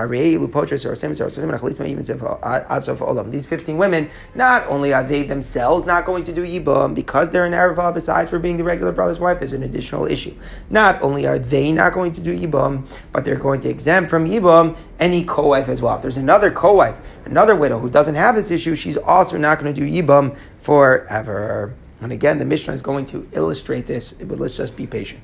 these 3.32 3.46
15 3.46 3.76
women, 3.76 4.10
not 4.36 4.66
only 4.68 4.92
are 4.92 5.02
they 5.02 5.22
themselves 5.24 5.84
not 5.84 6.04
going 6.04 6.22
to 6.22 6.32
do 6.32 6.44
Yibum, 6.44 6.94
because 6.94 7.30
they're 7.30 7.44
an 7.44 7.52
Erev, 7.52 7.92
besides 7.92 8.30
for 8.30 8.38
being 8.38 8.56
the 8.56 8.64
regular 8.64 8.92
brother's 8.92 9.18
wife, 9.18 9.40
there's 9.40 9.52
an 9.52 9.64
additional 9.64 10.06
issue. 10.06 10.34
Not 10.70 11.02
only 11.02 11.26
are 11.26 11.40
they 11.40 11.72
not 11.72 11.92
going 11.92 12.12
to 12.12 12.20
do 12.20 12.38
Yibum, 12.38 12.88
but 13.10 13.24
they're 13.24 13.34
going 13.34 13.60
to 13.62 13.68
exempt 13.68 14.10
from 14.10 14.26
Yibum 14.26 14.76
any 15.00 15.24
co-wife 15.24 15.68
as 15.68 15.82
well. 15.82 15.96
If 15.96 16.02
there's 16.02 16.16
another 16.16 16.52
co-wife, 16.52 17.00
another 17.32 17.56
widow 17.56 17.78
who 17.78 17.88
doesn't 17.88 18.14
have 18.14 18.34
this 18.34 18.50
issue, 18.50 18.76
she's 18.76 18.98
also 18.98 19.38
not 19.38 19.58
going 19.58 19.72
to 19.72 19.80
do 19.80 19.90
Yibam 19.90 20.36
forever. 20.58 21.74
And 22.02 22.12
again, 22.12 22.38
the 22.38 22.44
Mishnah 22.44 22.74
is 22.74 22.82
going 22.82 23.06
to 23.06 23.26
illustrate 23.32 23.86
this, 23.86 24.12
but 24.12 24.38
let's 24.38 24.54
just 24.54 24.76
be 24.76 24.86
patient. 24.86 25.22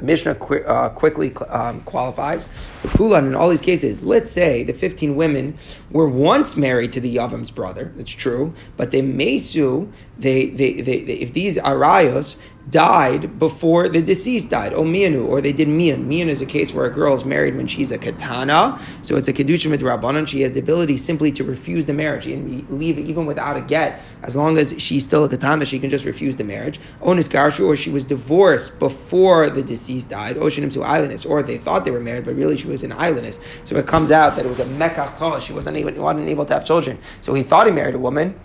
Mishnah 0.00 0.36
qu- 0.36 0.64
uh, 0.64 0.88
quickly 0.88 1.34
um, 1.48 1.82
qualifies. 1.82 2.48
The 2.82 2.88
Pulan 2.88 3.26
in 3.26 3.34
all 3.34 3.50
these 3.50 3.60
cases, 3.60 4.02
let's 4.02 4.30
say 4.30 4.62
the 4.62 4.72
15 4.72 5.16
women 5.16 5.58
were 5.90 6.08
once 6.08 6.56
married 6.56 6.92
to 6.92 7.00
the 7.00 7.16
Yavam's 7.16 7.50
brother, 7.50 7.92
that's 7.96 8.10
true, 8.10 8.54
but 8.78 8.90
they 8.90 9.02
mesu, 9.02 9.90
they, 10.16 10.46
they, 10.46 10.80
they, 10.80 11.02
they 11.02 11.14
if 11.14 11.34
these 11.34 11.58
arayos, 11.58 12.38
died 12.70 13.38
before 13.38 13.88
the 13.88 14.02
deceased 14.02 14.50
died. 14.50 14.72
Oh, 14.72 14.82
mianu, 14.82 15.26
or 15.26 15.40
they 15.40 15.52
did 15.52 15.68
mian. 15.68 16.08
Mian 16.08 16.28
is 16.28 16.40
a 16.40 16.46
case 16.46 16.72
where 16.72 16.86
a 16.86 16.90
girl 16.90 17.14
is 17.14 17.24
married 17.24 17.56
when 17.56 17.66
she's 17.66 17.90
a 17.92 17.98
katana, 17.98 18.80
so 19.02 19.16
it's 19.16 19.28
a 19.28 19.32
kedusha 19.32 19.74
midrabanan. 19.74 20.26
She 20.26 20.42
has 20.42 20.52
the 20.52 20.60
ability 20.60 20.96
simply 20.96 21.32
to 21.32 21.44
refuse 21.44 21.86
the 21.86 21.92
marriage 21.92 22.26
and 22.26 22.68
leave 22.70 22.98
even 22.98 23.26
without 23.26 23.56
a 23.56 23.60
get. 23.60 24.00
As 24.22 24.36
long 24.36 24.58
as 24.58 24.74
she's 24.78 25.04
still 25.04 25.24
a 25.24 25.28
katana, 25.28 25.64
she 25.64 25.78
can 25.78 25.90
just 25.90 26.04
refuse 26.04 26.36
the 26.36 26.44
marriage. 26.44 26.80
Oh, 27.00 27.10
Onis 27.10 27.28
garshu, 27.28 27.66
or 27.66 27.76
she 27.76 27.90
was 27.90 28.04
divorced 28.04 28.78
before 28.78 29.48
the 29.48 29.62
deceased 29.62 30.10
died. 30.10 30.36
Oh, 30.36 30.42
Oshanim 30.42 30.72
to 30.72 30.80
islandess, 30.80 31.24
or 31.24 31.42
they 31.42 31.58
thought 31.58 31.84
they 31.84 31.90
were 31.90 32.00
married, 32.00 32.24
but 32.24 32.34
really 32.34 32.56
she 32.56 32.66
was 32.66 32.82
an 32.82 32.92
islandess. 32.92 33.40
So 33.64 33.76
it 33.76 33.86
comes 33.86 34.10
out 34.10 34.36
that 34.36 34.44
it 34.44 34.48
was 34.48 34.60
a 34.60 34.64
mekach 34.64 35.42
She 35.42 35.52
wasn't 35.52 35.76
even 35.76 36.00
wasn't 36.00 36.28
able 36.28 36.44
to 36.46 36.54
have 36.54 36.64
children. 36.64 36.98
So 37.20 37.34
he 37.34 37.42
thought 37.42 37.66
he 37.66 37.72
married 37.72 37.94
a 37.94 37.98
woman 37.98 38.38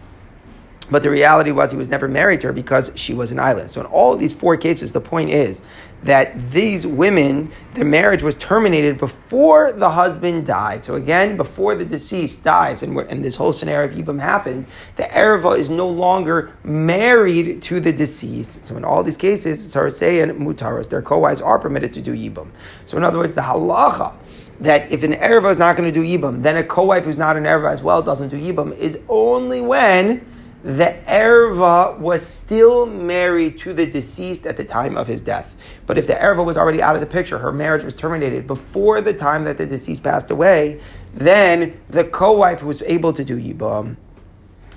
but 0.89 1.03
the 1.03 1.09
reality 1.09 1.51
was 1.51 1.71
he 1.71 1.77
was 1.77 1.89
never 1.89 2.07
married 2.07 2.41
to 2.41 2.47
her 2.47 2.53
because 2.53 2.91
she 2.95 3.13
was 3.13 3.31
an 3.31 3.39
island. 3.39 3.71
So 3.71 3.79
in 3.81 3.87
all 3.87 4.13
of 4.13 4.19
these 4.19 4.33
four 4.33 4.57
cases, 4.57 4.91
the 4.91 5.01
point 5.01 5.29
is 5.29 5.63
that 6.03 6.51
these 6.51 6.85
women, 6.85 7.51
the 7.75 7.85
marriage 7.85 8.21
was 8.21 8.35
terminated 8.35 8.97
before 8.97 9.71
the 9.71 9.91
husband 9.91 10.45
died. 10.45 10.83
So 10.83 10.95
again, 10.95 11.37
before 11.37 11.75
the 11.75 11.85
deceased 11.85 12.43
dies, 12.43 12.83
and, 12.83 12.97
and 12.97 13.23
this 13.23 13.35
whole 13.35 13.53
scenario 13.53 13.89
of 13.89 13.97
Ibam 13.97 14.19
happened, 14.19 14.67
the 14.97 15.03
Erva 15.03 15.57
is 15.57 15.69
no 15.69 15.87
longer 15.87 16.51
married 16.63 17.61
to 17.63 17.79
the 17.79 17.93
deceased. 17.93 18.65
So 18.65 18.75
in 18.75 18.83
all 18.83 19.03
these 19.03 19.17
cases, 19.17 19.65
Sarasei 19.73 20.21
and 20.21 20.39
Mutaras, 20.39 20.89
their 20.89 21.01
co-wives 21.01 21.39
are 21.39 21.57
permitted 21.57 21.93
to 21.93 22.01
do 22.01 22.13
Yibam. 22.13 22.51
So 22.85 22.97
in 22.97 23.03
other 23.03 23.19
words, 23.19 23.35
the 23.35 23.41
halacha 23.41 24.15
that 24.59 24.91
if 24.91 25.03
an 25.03 25.13
Erva 25.13 25.51
is 25.51 25.57
not 25.57 25.75
going 25.75 25.91
to 25.91 25.99
do 25.99 26.05
Yibam, 26.05 26.43
then 26.43 26.57
a 26.57 26.63
co-wife 26.63 27.05
who's 27.05 27.17
not 27.17 27.35
an 27.35 27.43
Erva 27.43 27.71
as 27.71 27.81
well 27.81 28.01
doesn't 28.01 28.29
do 28.29 28.37
Yibam, 28.37 28.77
is 28.77 28.97
only 29.09 29.61
when 29.61 30.25
the 30.63 30.97
erva 31.07 31.99
was 31.99 32.25
still 32.25 32.85
married 32.85 33.57
to 33.59 33.73
the 33.73 33.85
deceased 33.85 34.45
at 34.45 34.55
the 34.55 34.63
time 34.63 34.95
of 34.95 35.07
his 35.07 35.19
death. 35.19 35.55
But 35.85 35.97
if 35.97 36.07
the 36.07 36.13
erva 36.13 36.45
was 36.45 36.55
already 36.55 36.81
out 36.81 36.95
of 36.95 37.01
the 37.01 37.07
picture, 37.07 37.37
her 37.37 37.51
marriage 37.51 37.83
was 37.83 37.93
terminated 37.93 38.47
before 38.47 39.01
the 39.01 39.13
time 39.13 39.43
that 39.43 39.57
the 39.57 39.65
deceased 39.65 40.03
passed 40.03 40.31
away, 40.31 40.79
then 41.13 41.79
the 41.89 42.05
co-wife 42.05 42.63
was 42.63 42.81
able 42.83 43.11
to 43.11 43.25
do 43.25 43.37
yibam. 43.37 43.97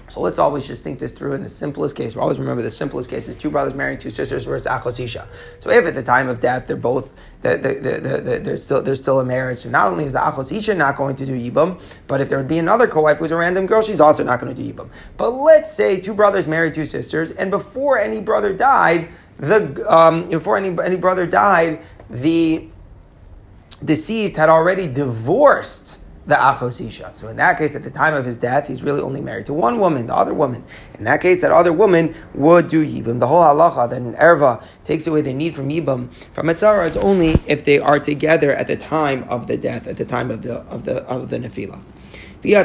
So 0.08 0.20
let's 0.20 0.38
always 0.38 0.66
just 0.66 0.84
think 0.84 0.98
this 0.98 1.12
through 1.12 1.32
in 1.32 1.42
the 1.42 1.48
simplest 1.48 1.96
case. 1.96 2.14
We 2.14 2.20
always 2.20 2.38
remember 2.38 2.62
the 2.62 2.70
simplest 2.70 3.10
case 3.10 3.26
is 3.28 3.36
two 3.36 3.50
brothers 3.50 3.74
marrying 3.74 3.98
two 3.98 4.10
sisters 4.10 4.46
where 4.46 4.56
it's 4.56 4.66
achosisha. 4.66 5.26
So 5.58 5.70
if 5.70 5.84
at 5.84 5.94
the 5.94 6.02
time 6.02 6.28
of 6.28 6.40
death 6.40 6.66
they're 6.66 6.76
both 6.76 7.12
they're, 7.42 8.56
still 8.56 8.82
there's 8.82 9.00
still 9.00 9.20
a 9.20 9.24
marriage, 9.24 9.60
so 9.60 9.68
not 9.68 9.88
only 9.88 10.04
is 10.04 10.12
the 10.12 10.20
achosisha 10.20 10.76
not 10.76 10.96
going 10.96 11.16
to 11.16 11.26
do 11.26 11.32
yibam, 11.32 11.80
but 12.06 12.20
if 12.20 12.28
there 12.28 12.38
would 12.38 12.48
be 12.48 12.58
another 12.58 12.86
co-wife 12.86 13.18
who's 13.18 13.30
a 13.30 13.36
random 13.36 13.66
girl, 13.66 13.82
she's 13.82 14.00
also 14.00 14.24
not 14.24 14.40
going 14.40 14.54
to 14.54 14.62
do 14.62 14.72
yibam. 14.72 14.90
But 15.16 15.30
let's 15.30 15.72
say 15.72 16.00
two 16.00 16.14
brothers 16.14 16.46
married 16.46 16.74
two 16.74 16.86
sisters, 16.86 17.32
and 17.32 17.50
before 17.50 17.98
any 17.98 18.20
brother 18.20 18.52
died, 18.52 19.08
the 19.38 19.84
um, 19.92 20.28
before 20.28 20.56
any 20.56 20.76
any 20.82 20.96
brother 20.96 21.26
died, 21.26 21.82
the 22.08 22.68
deceased 23.84 24.36
had 24.36 24.48
already 24.48 24.86
divorced 24.86 25.98
the 26.26 26.34
achos 26.34 26.86
isha. 26.86 27.10
So 27.14 27.28
in 27.28 27.36
that 27.36 27.58
case, 27.58 27.74
at 27.74 27.84
the 27.84 27.90
time 27.90 28.14
of 28.14 28.24
his 28.24 28.36
death, 28.36 28.66
he's 28.66 28.82
really 28.82 29.00
only 29.00 29.20
married 29.20 29.46
to 29.46 29.52
one 29.52 29.78
woman, 29.78 30.06
the 30.06 30.14
other 30.14 30.34
woman. 30.34 30.64
In 30.98 31.04
that 31.04 31.20
case, 31.20 31.40
that 31.40 31.52
other 31.52 31.72
woman 31.72 32.14
would 32.34 32.68
do 32.68 32.84
yibam. 32.84 33.20
The 33.20 33.28
whole 33.28 33.42
halacha 33.42 33.88
that 33.90 34.00
an 34.00 34.14
erva 34.14 34.64
takes 34.84 35.06
away 35.06 35.20
the 35.20 35.32
need 35.32 35.54
from 35.54 35.70
yibam 35.70 36.12
from 36.34 36.48
etzara 36.48 36.86
is 36.86 36.96
only 36.96 37.36
if 37.46 37.64
they 37.64 37.78
are 37.78 37.98
together 37.98 38.52
at 38.52 38.66
the 38.66 38.76
time 38.76 39.24
of 39.24 39.46
the 39.46 39.56
death, 39.56 39.86
at 39.86 39.96
the 39.96 40.04
time 40.04 40.30
of 40.30 40.42
the 40.42 40.56
of 40.62 40.84
the 40.84 41.02
of 41.04 41.30
the 41.30 41.38
nefila. 41.38 41.80
You 42.42 42.56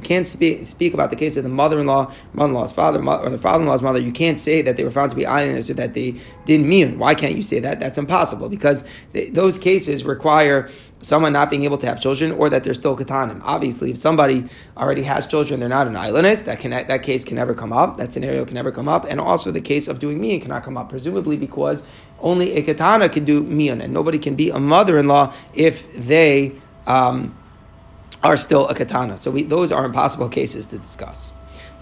can't 0.00 0.26
speak, 0.26 0.64
speak 0.64 0.94
about 0.94 1.10
the 1.10 1.16
case 1.16 1.36
of 1.36 1.42
the 1.42 1.48
mother-in-law, 1.48 2.12
mother-in-law's 2.32 2.72
father, 2.72 2.98
or 2.98 3.30
the 3.30 3.38
father-in-law's 3.38 3.82
mother. 3.82 4.00
You 4.00 4.12
can't 4.12 4.40
say 4.40 4.62
that 4.62 4.76
they 4.76 4.84
were 4.84 4.90
found 4.90 5.10
to 5.10 5.16
be 5.16 5.26
islanders 5.26 5.70
or 5.70 5.74
that 5.74 5.94
they 5.94 6.14
didn't 6.44 6.68
mean. 6.68 6.98
Why 6.98 7.14
can't 7.14 7.36
you 7.36 7.42
say 7.42 7.60
that? 7.60 7.80
That's 7.80 7.98
impossible 7.98 8.48
because 8.48 8.84
those 9.32 9.58
cases 9.58 10.04
require 10.04 10.68
someone 11.00 11.32
not 11.32 11.50
being 11.50 11.64
able 11.64 11.78
to 11.78 11.86
have 11.86 12.00
children 12.00 12.32
or 12.32 12.48
that 12.50 12.64
they're 12.64 12.74
still 12.74 12.96
katanim. 12.96 13.40
Obviously, 13.44 13.90
if 13.90 13.98
somebody 13.98 14.44
already 14.76 15.02
has 15.02 15.26
children, 15.26 15.60
they're 15.60 15.68
not 15.68 15.86
an 15.86 15.94
islandist, 15.94 16.44
that, 16.46 16.58
can, 16.58 16.70
that 16.70 17.02
case 17.02 17.24
can 17.24 17.36
never 17.36 17.54
come 17.54 17.72
up. 17.72 17.98
That 17.98 18.12
scenario 18.12 18.44
can 18.44 18.54
never 18.54 18.72
come 18.72 18.88
up. 18.88 19.04
And 19.04 19.20
also 19.20 19.50
the 19.50 19.60
case 19.60 19.88
of 19.88 19.98
doing 19.98 20.20
mian 20.20 20.40
cannot 20.40 20.64
come 20.64 20.76
up, 20.76 20.88
presumably 20.88 21.36
because 21.36 21.84
only 22.20 22.54
a 22.54 22.62
katana 22.62 23.08
can 23.08 23.24
do 23.24 23.42
mian 23.42 23.80
and 23.80 23.92
nobody 23.92 24.18
can 24.18 24.34
be 24.34 24.50
a 24.50 24.58
mother-in-law 24.58 25.32
if 25.54 25.92
they 25.94 26.52
um, 26.88 27.36
are 28.24 28.36
still 28.36 28.66
a 28.68 28.74
katana. 28.74 29.16
So 29.16 29.30
we, 29.30 29.44
those 29.44 29.70
are 29.70 29.84
impossible 29.84 30.28
cases 30.28 30.66
to 30.66 30.78
discuss. 30.78 31.30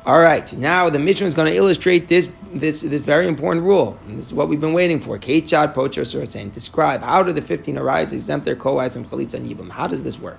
All 0.04 0.20
right, 0.20 0.52
now 0.52 0.88
the 0.88 1.00
Mishnah 1.00 1.26
is 1.26 1.34
going 1.34 1.50
to 1.50 1.56
illustrate 1.56 2.06
this, 2.06 2.28
this, 2.52 2.82
this 2.82 3.00
very 3.00 3.26
important 3.26 3.64
rule. 3.64 3.98
And 4.06 4.18
this 4.18 4.26
is 4.26 4.34
what 4.34 4.48
we've 4.48 4.60
been 4.60 4.72
waiting 4.72 5.00
for. 5.00 5.18
Kate 5.18 5.48
Chad 5.48 5.74
Pocher 5.74 6.04
saying, 6.04 6.50
describe 6.50 7.02
how 7.02 7.22
do 7.22 7.32
the 7.32 7.42
15 7.42 7.74
arayos 7.74 8.12
exempt 8.12 8.44
their 8.44 8.54
co-wives 8.54 8.94
from 8.94 9.04
Chalitza 9.04 9.40
and? 9.40 9.70
How 9.70 9.88
does 9.88 10.04
this 10.04 10.18
work? 10.18 10.38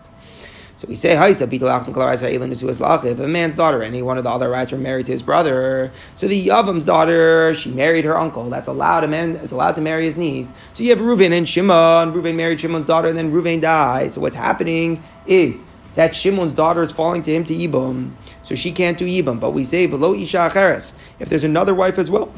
So 0.78 0.88
we 0.88 0.94
say, 0.94 1.14
If 1.14 1.42
a 1.42 3.28
man's 3.28 3.56
daughter, 3.56 3.82
any 3.82 4.04
one 4.04 4.20
of 4.20 4.24
the 4.24 4.30
other 4.30 4.48
rights 4.48 4.72
were 4.72 4.78
married 4.78 5.08
to 5.08 5.12
his 5.12 5.24
brother, 5.24 5.92
so 6.14 6.28
the 6.28 6.48
Yavam's 6.48 6.86
daughter, 6.86 7.56
she 7.56 7.72
married 7.72 8.06
her 8.06 8.16
uncle. 8.16 8.48
That's 8.52 8.68
allowed. 8.68 9.04
A 9.04 9.08
man 9.08 9.38
is 9.38 9.52
allowed 9.52 9.74
to 9.76 9.82
marry 9.82 10.06
his 10.06 10.18
niece. 10.18 10.54
So 10.74 10.84
you 10.84 10.92
have 10.92 11.00
Reuven 11.00 11.32
and 11.32 11.50
Shimon. 11.50 12.14
Reuven 12.14 12.36
married 12.36 12.62
Shimon's 12.62 12.86
daughter, 12.86 13.08
and 13.08 13.18
then 13.18 13.32
Reuven 13.32 13.60
dies. 13.60 14.14
So 14.14 14.22
what's 14.22 14.36
happening 14.36 15.04
is 15.26 15.66
that 15.96 16.16
Shimon's 16.16 16.52
daughter 16.52 16.84
is 16.84 16.92
falling 16.92 17.24
to 17.24 17.34
him 17.34 17.44
to 17.46 17.56
Yibam. 17.56 18.12
So 18.44 18.54
she 18.54 18.72
can't 18.72 19.00
do 19.00 19.06
Yibam. 19.06 19.40
But 19.40 19.52
we 19.52 19.64
say, 19.64 19.88
Velo 19.88 20.14
Isha 20.14 20.38
Acheres. 20.38 20.94
If 21.20 21.28
there's 21.28 21.44
another 21.44 21.74
wife 21.74 21.98
as 21.98 22.12
well 22.12 22.32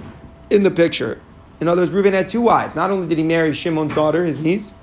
in 0.50 0.64
the 0.64 0.72
picture. 0.72 1.20
In 1.60 1.68
other 1.68 1.82
words, 1.82 1.92
Reuven 1.92 2.14
had 2.14 2.30
two 2.30 2.40
wives. 2.40 2.74
Not 2.74 2.90
only 2.90 3.06
did 3.06 3.18
he 3.18 3.24
marry 3.26 3.54
Shimon's 3.54 3.94
daughter, 3.94 4.24
his 4.24 4.38
niece, 4.38 4.74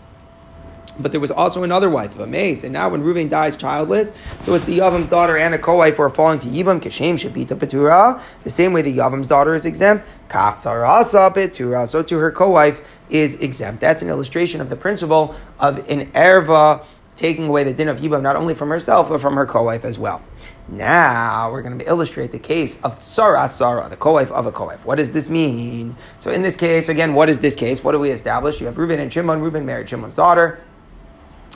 but 0.98 1.12
there 1.12 1.20
was 1.20 1.30
also 1.30 1.62
another 1.62 1.90
wife 1.90 2.14
of 2.14 2.20
Amaze. 2.20 2.64
And 2.64 2.72
now 2.72 2.88
when 2.88 3.02
Reuven 3.02 3.28
dies 3.28 3.56
childless, 3.56 4.12
so 4.40 4.54
it's 4.54 4.64
the 4.64 4.78
Yavam's 4.78 5.08
daughter 5.08 5.36
and 5.36 5.54
a 5.54 5.58
co-wife 5.58 5.96
who 5.96 6.02
are 6.02 6.10
falling 6.10 6.38
to 6.40 6.46
Yibam, 6.46 6.80
Keshem 6.80 7.14
Shepita 7.14 7.58
Petura, 7.58 8.20
the 8.44 8.50
same 8.50 8.72
way 8.72 8.82
the 8.82 8.96
Yavam's 8.96 9.28
daughter 9.28 9.54
is 9.54 9.66
exempt, 9.66 10.06
Kaftsarasa 10.28 11.34
Petura, 11.34 11.86
so 11.86 12.02
to 12.02 12.18
her 12.18 12.30
co-wife 12.30 12.80
is 13.10 13.36
exempt. 13.36 13.80
That's 13.80 14.02
an 14.02 14.08
illustration 14.08 14.60
of 14.60 14.70
the 14.70 14.76
principle 14.76 15.34
of 15.58 15.78
an 15.90 16.10
erva 16.12 16.84
taking 17.14 17.48
away 17.48 17.64
the 17.64 17.72
din 17.72 17.88
of 17.88 17.98
Yibam 17.98 18.22
not 18.22 18.36
only 18.36 18.54
from 18.54 18.68
herself, 18.68 19.08
but 19.08 19.20
from 19.20 19.34
her 19.36 19.46
co-wife 19.46 19.84
as 19.84 19.98
well. 19.98 20.22
Now 20.68 21.50
we're 21.50 21.62
going 21.62 21.78
to 21.78 21.86
illustrate 21.86 22.32
the 22.32 22.38
case 22.38 22.76
of 22.82 22.98
Tsara 22.98 23.48
Sara, 23.48 23.88
the 23.88 23.96
co-wife 23.96 24.30
of 24.32 24.46
a 24.46 24.52
co-wife. 24.52 24.84
What 24.84 24.96
does 24.96 25.12
this 25.12 25.30
mean? 25.30 25.96
So 26.20 26.30
in 26.30 26.42
this 26.42 26.56
case, 26.56 26.88
again, 26.88 27.14
what 27.14 27.28
is 27.28 27.38
this 27.38 27.56
case? 27.56 27.82
What 27.82 27.92
do 27.92 27.98
we 27.98 28.10
establish? 28.10 28.60
You 28.60 28.66
have 28.66 28.74
Reuven 28.74 28.98
and 28.98 29.12
Shimon. 29.12 29.40
Reuven 29.40 29.64
married 29.64 29.88
Shimon's 29.88 30.14
daughter 30.14 30.60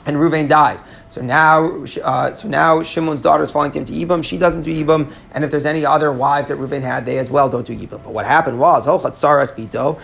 and 0.05 0.17
Ruvain 0.17 0.47
died. 0.47 0.79
So 1.07 1.21
now, 1.21 1.83
uh, 2.03 2.33
so 2.33 2.47
now 2.47 2.81
Shimon's 2.83 3.21
daughter 3.21 3.43
is 3.43 3.51
falling 3.51 3.71
to 3.71 3.79
him 3.79 3.85
to 3.85 3.93
Ibam. 3.93 4.23
She 4.23 4.37
doesn't 4.37 4.63
do 4.63 4.73
Ibam, 4.73 5.11
and 5.33 5.43
if 5.43 5.51
there's 5.51 5.65
any 5.65 5.85
other 5.85 6.11
wives 6.11 6.47
that 6.47 6.57
Ruvain 6.57 6.81
had, 6.81 7.05
they 7.05 7.17
as 7.17 7.29
well 7.29 7.49
don't 7.49 7.65
do 7.65 7.75
Ibam. 7.75 8.03
But 8.03 8.13
what 8.13 8.25
happened 8.25 8.59
was, 8.59 8.87
Saras 8.87 9.51
Bito, 9.53 9.99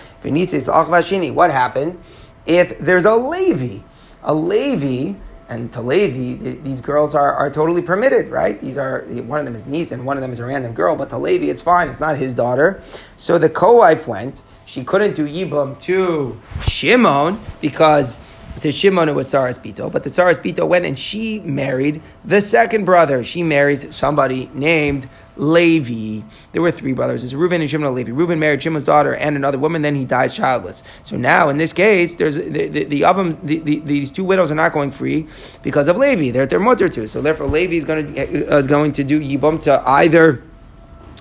What 1.34 1.52
happened 1.52 2.00
if 2.46 2.78
there's 2.78 3.06
a 3.06 3.16
Levi? 3.16 3.84
A 4.24 4.34
Levi 4.34 5.14
and 5.50 5.72
to 5.72 5.82
Levi, 5.82 6.60
these 6.62 6.82
girls 6.82 7.16
are, 7.16 7.34
are 7.34 7.50
totally 7.50 7.82
permitted, 7.82 8.30
right? 8.30 8.60
These 8.60 8.78
are 8.78 9.06
one 9.06 9.40
of 9.40 9.46
them 9.46 9.56
is 9.56 9.66
niece 9.66 9.92
and 9.92 10.06
one 10.06 10.18
of 10.18 10.22
them 10.22 10.32
is 10.32 10.40
a 10.40 10.46
random 10.46 10.74
girl, 10.74 10.96
but 10.96 11.10
to 11.10 11.18
Levi 11.18 11.46
it's 11.46 11.62
fine. 11.62 11.88
It's 11.88 12.00
not 12.00 12.18
his 12.18 12.36
daughter. 12.36 12.82
So 13.16 13.38
the 13.38 13.50
co-wife 13.50 14.08
went. 14.08 14.44
She 14.66 14.84
couldn't 14.84 15.16
do 15.16 15.26
yibum 15.26 15.80
to 15.82 16.38
Shimon 16.64 17.40
because 17.62 18.18
to 18.62 18.72
Shimon 18.72 19.10
it 19.10 19.16
was 19.16 19.28
Saras 19.28 19.60
Bito, 19.60 19.92
but 19.92 20.04
the 20.04 20.10
Saras 20.10 20.38
Bito 20.38 20.68
went 20.68 20.86
and 20.86 20.98
she 20.98 21.40
married 21.40 22.02
the 22.26 22.42
second 22.42 22.86
brother. 22.86 23.24
She 23.24 23.44
marries 23.44 23.96
somebody 23.96 24.50
named 24.54 25.10
Levi. 25.36 26.26
There 26.52 26.62
were 26.62 26.72
three 26.72 26.94
brothers. 26.94 27.24
It's 27.24 27.34
Reuven 27.34 27.62
and 27.62 27.70
Shimon 27.70 27.88
and 27.88 27.96
Levi. 27.96 28.12
Reuven 28.12 28.40
married 28.40 28.64
Shimon's 28.64 28.84
daughter 28.84 29.16
and 29.16 29.36
another 29.36 29.60
woman, 29.60 29.82
then 29.82 29.96
he 29.96 30.06
dies 30.06 30.34
childless. 30.34 30.84
So 31.04 31.16
now, 31.18 31.50
in 31.50 31.58
this 31.58 31.74
case, 31.74 32.16
there's 32.16 32.36
the, 32.36 32.68
the, 32.68 32.84
the 32.86 33.06
of 33.06 33.18
them, 33.18 33.40
the, 33.46 33.60
the, 33.60 33.80
these 33.80 34.10
two 34.10 34.24
widows 34.24 34.52
are 34.52 34.56
not 34.56 34.74
going 34.74 34.92
free 34.92 35.28
because 35.62 35.88
of 35.88 35.98
Levi. 35.98 36.32
They're 36.32 36.48
their 36.48 36.60
mother 36.60 36.90
too. 36.90 37.08
So 37.08 37.22
therefore, 37.22 37.48
Levi 37.48 37.76
is 37.76 37.86
going 37.86 38.14
to, 38.14 38.54
uh, 38.54 38.58
is 38.58 38.68
going 38.68 38.92
to 38.94 39.04
do 39.04 39.20
Yibum 39.20 39.62
to 39.64 39.82
either 39.88 40.44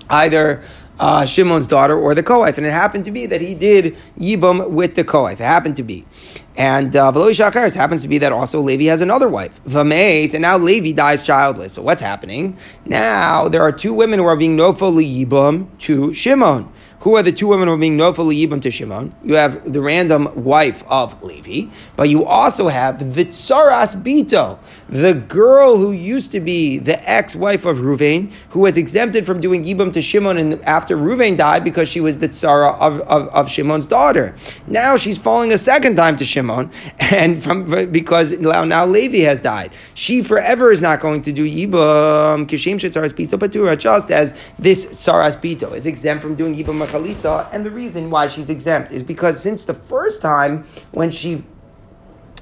either 0.09 0.63
uh, 0.99 1.25
Shimon's 1.25 1.67
daughter 1.67 1.97
or 1.97 2.15
the 2.15 2.23
co-wife. 2.23 2.57
And 2.57 2.65
it 2.65 2.71
happened 2.71 3.05
to 3.05 3.11
be 3.11 3.25
that 3.27 3.41
he 3.41 3.55
did 3.55 3.97
Yibum 4.19 4.69
with 4.69 4.95
the 4.95 5.03
co-wife. 5.03 5.39
It 5.39 5.45
happened 5.45 5.75
to 5.77 5.83
be. 5.83 6.05
And 6.55 6.95
uh, 6.95 7.11
Veloy 7.11 7.31
Shachar 7.31 7.73
happens 7.75 8.01
to 8.01 8.07
be 8.07 8.17
that 8.17 8.31
also 8.31 8.59
Levi 8.61 8.85
has 8.85 9.01
another 9.01 9.29
wife, 9.29 9.63
Vameis, 9.63 10.33
and 10.33 10.41
now 10.41 10.57
Levi 10.57 10.91
dies 10.91 11.21
childless. 11.21 11.73
So 11.73 11.83
what's 11.83 12.01
happening? 12.01 12.57
Now 12.83 13.47
there 13.47 13.61
are 13.61 13.71
two 13.71 13.93
women 13.93 14.17
who 14.19 14.25
are 14.25 14.35
being 14.35 14.57
nofal 14.57 14.95
yibum 14.95 15.67
to 15.79 16.15
Shimon. 16.15 16.71
Who 17.07 17.15
are 17.15 17.23
the 17.23 17.31
two 17.31 17.47
women 17.47 17.69
who 17.69 17.73
are 17.73 17.77
being 17.77 17.97
nofal 17.97 18.35
yibum 18.35 18.61
to 18.63 18.69
Shimon? 18.69 19.15
You 19.23 19.35
have 19.35 19.71
the 19.71 19.79
random 19.79 20.43
wife 20.43 20.83
of 20.89 21.23
Levi, 21.23 21.73
but 21.95 22.09
you 22.09 22.25
also 22.25 22.67
have 22.67 23.15
the 23.15 23.23
tsaras 23.23 23.95
bito, 23.95 24.59
the 24.89 25.13
girl 25.13 25.77
who 25.77 25.93
used 25.93 26.31
to 26.31 26.41
be 26.41 26.77
the 26.77 27.09
ex-wife 27.09 27.63
of 27.63 27.77
Ruvain, 27.77 28.33
who 28.49 28.59
was 28.59 28.75
exempted 28.75 29.25
from 29.25 29.39
doing 29.39 29.63
yibum 29.63 29.93
to 29.93 30.01
Shimon 30.01 30.37
and 30.37 30.61
after 30.63 30.97
Ruvain 30.97 31.37
died 31.37 31.63
because 31.63 31.87
she 31.87 32.01
was 32.01 32.17
the 32.17 32.27
tsara 32.27 32.77
of, 32.77 32.99
of, 33.01 33.29
of 33.29 33.49
Shimon's 33.49 33.87
daughter. 33.87 34.35
Now 34.67 34.97
she's 34.97 35.17
falling 35.17 35.53
a 35.53 35.57
second 35.57 35.95
time 35.95 36.17
to 36.17 36.25
Shimon, 36.25 36.71
and 36.99 37.41
from 37.41 37.89
because 37.89 38.33
now, 38.33 38.65
now 38.65 38.85
Levi 38.85 39.19
has 39.19 39.39
died. 39.39 39.71
She 39.93 40.21
forever 40.21 40.73
is 40.73 40.81
not 40.81 40.99
going 40.99 41.21
to 41.21 41.31
do 41.31 41.45
yibum 41.45 42.47
kishem 42.47 42.75
tsaras 42.75 43.13
bito 43.13 43.39
patura, 43.39 43.77
just 43.77 44.11
as 44.11 44.33
this 44.59 44.87
tsaras 44.87 45.37
bito 45.37 45.73
is 45.73 45.85
exempt 45.85 46.21
from 46.21 46.35
doing 46.35 46.53
yibum 46.53 46.85
chalitza, 46.97 47.47
and 47.53 47.65
the 47.65 47.71
reason 47.71 48.09
why 48.09 48.27
she's 48.27 48.49
exempt 48.49 48.91
is 48.91 49.03
because 49.03 49.41
since 49.41 49.65
the 49.65 49.73
first 49.73 50.21
time 50.21 50.63
when 50.91 51.11
she 51.11 51.43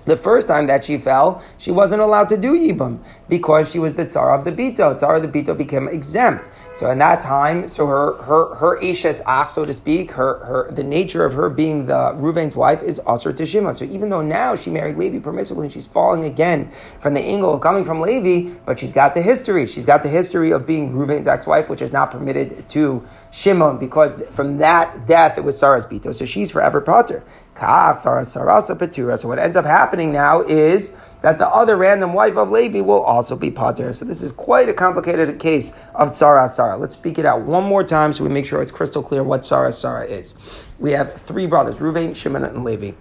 the 0.05 0.15
first 0.17 0.47
time 0.47 0.67
that 0.67 0.85
she 0.85 0.99
fell, 0.99 1.43
she 1.57 1.71
wasn't 1.71 1.99
allowed 1.99 2.29
to 2.29 2.37
do 2.37 2.53
Yibam 2.53 3.03
because 3.27 3.71
she 3.71 3.79
was 3.79 3.95
the 3.95 4.05
Tsar 4.05 4.37
of 4.37 4.45
the 4.45 4.51
Bito. 4.51 4.95
Tsar 4.95 5.15
of 5.15 5.23
the 5.23 5.27
Bito 5.27 5.57
became 5.57 5.87
exempt. 5.87 6.47
So 6.75 6.91
in 6.91 6.97
that 6.97 7.21
time, 7.21 7.69
so 7.69 7.87
her 7.87 8.21
her 8.23 8.55
her 8.55 8.77
Eshes 8.81 9.21
Ach, 9.25 9.47
so 9.47 9.63
to 9.63 9.71
speak, 9.73 10.11
her 10.11 10.39
her 10.39 10.69
the 10.69 10.83
nature 10.83 11.23
of 11.23 11.33
her 11.33 11.49
being 11.49 11.85
the 11.85 12.13
Ruvain's 12.17 12.53
wife 12.53 12.83
is 12.83 12.99
Asr 13.07 13.33
to 13.33 13.45
Shimon. 13.45 13.75
So 13.75 13.85
even 13.85 14.09
though 14.09 14.21
now 14.21 14.57
she 14.57 14.69
married 14.69 14.97
Levi 14.97 15.19
permissibly 15.19 15.63
and 15.63 15.71
she's 15.71 15.87
falling 15.87 16.25
again 16.25 16.69
from 16.99 17.13
the 17.13 17.21
angle 17.21 17.53
of 17.53 17.61
coming 17.61 17.85
from 17.85 18.01
Levi, 18.01 18.53
but 18.65 18.77
she's 18.77 18.91
got 18.91 19.15
the 19.15 19.21
history. 19.21 19.65
She's 19.67 19.85
got 19.85 20.03
the 20.03 20.09
history 20.09 20.51
of 20.51 20.67
being 20.67 20.91
Ruvain's 20.91 21.29
ex-wife, 21.29 21.69
which 21.69 21.81
is 21.81 21.93
not 21.93 22.11
permitted 22.11 22.67
to 22.67 23.05
Shimon 23.31 23.77
because 23.77 24.21
from 24.31 24.57
that 24.57 25.07
death 25.07 25.37
it 25.37 25.45
was 25.45 25.57
Sarah's 25.57 25.85
Bito. 25.85 26.13
So 26.13 26.25
she's 26.25 26.51
forever 26.51 26.81
Potter. 26.81 27.23
So 27.55 29.27
what 29.29 29.39
ends 29.39 29.55
up 29.55 29.63
happening 29.63 30.11
now 30.11 30.41
is 30.41 30.91
that 31.21 31.37
the 31.37 31.47
other 31.47 31.77
random 31.77 32.13
wife 32.13 32.35
of 32.35 32.51
Levi 32.51 32.81
will 32.81 33.01
also 33.01 33.37
be 33.37 33.49
Potter. 33.49 33.93
So 33.93 34.03
this 34.03 34.21
is 34.21 34.33
quite 34.33 34.67
a 34.67 34.73
complicated 34.73 35.39
case 35.39 35.71
of 35.95 36.09
Tzara 36.09 36.49
Sarah. 36.65 36.77
Let's 36.77 36.95
speak 36.95 37.19
it 37.19 37.25
out 37.25 37.41
one 37.41 37.63
more 37.63 37.83
time 37.83 38.13
so 38.13 38.23
we 38.23 38.29
make 38.29 38.45
sure 38.45 38.61
it's 38.61 38.71
crystal 38.71 39.03
clear 39.03 39.23
what 39.23 39.41
Tzara 39.41 39.71
Sarah 39.71 40.05
is. 40.05 40.71
We 40.79 40.91
have 40.91 41.13
three 41.13 41.45
brothers, 41.45 41.75
Ruvain, 41.75 42.15
Shimon, 42.15 42.43
and 42.43 42.63
Levi. 42.63 42.91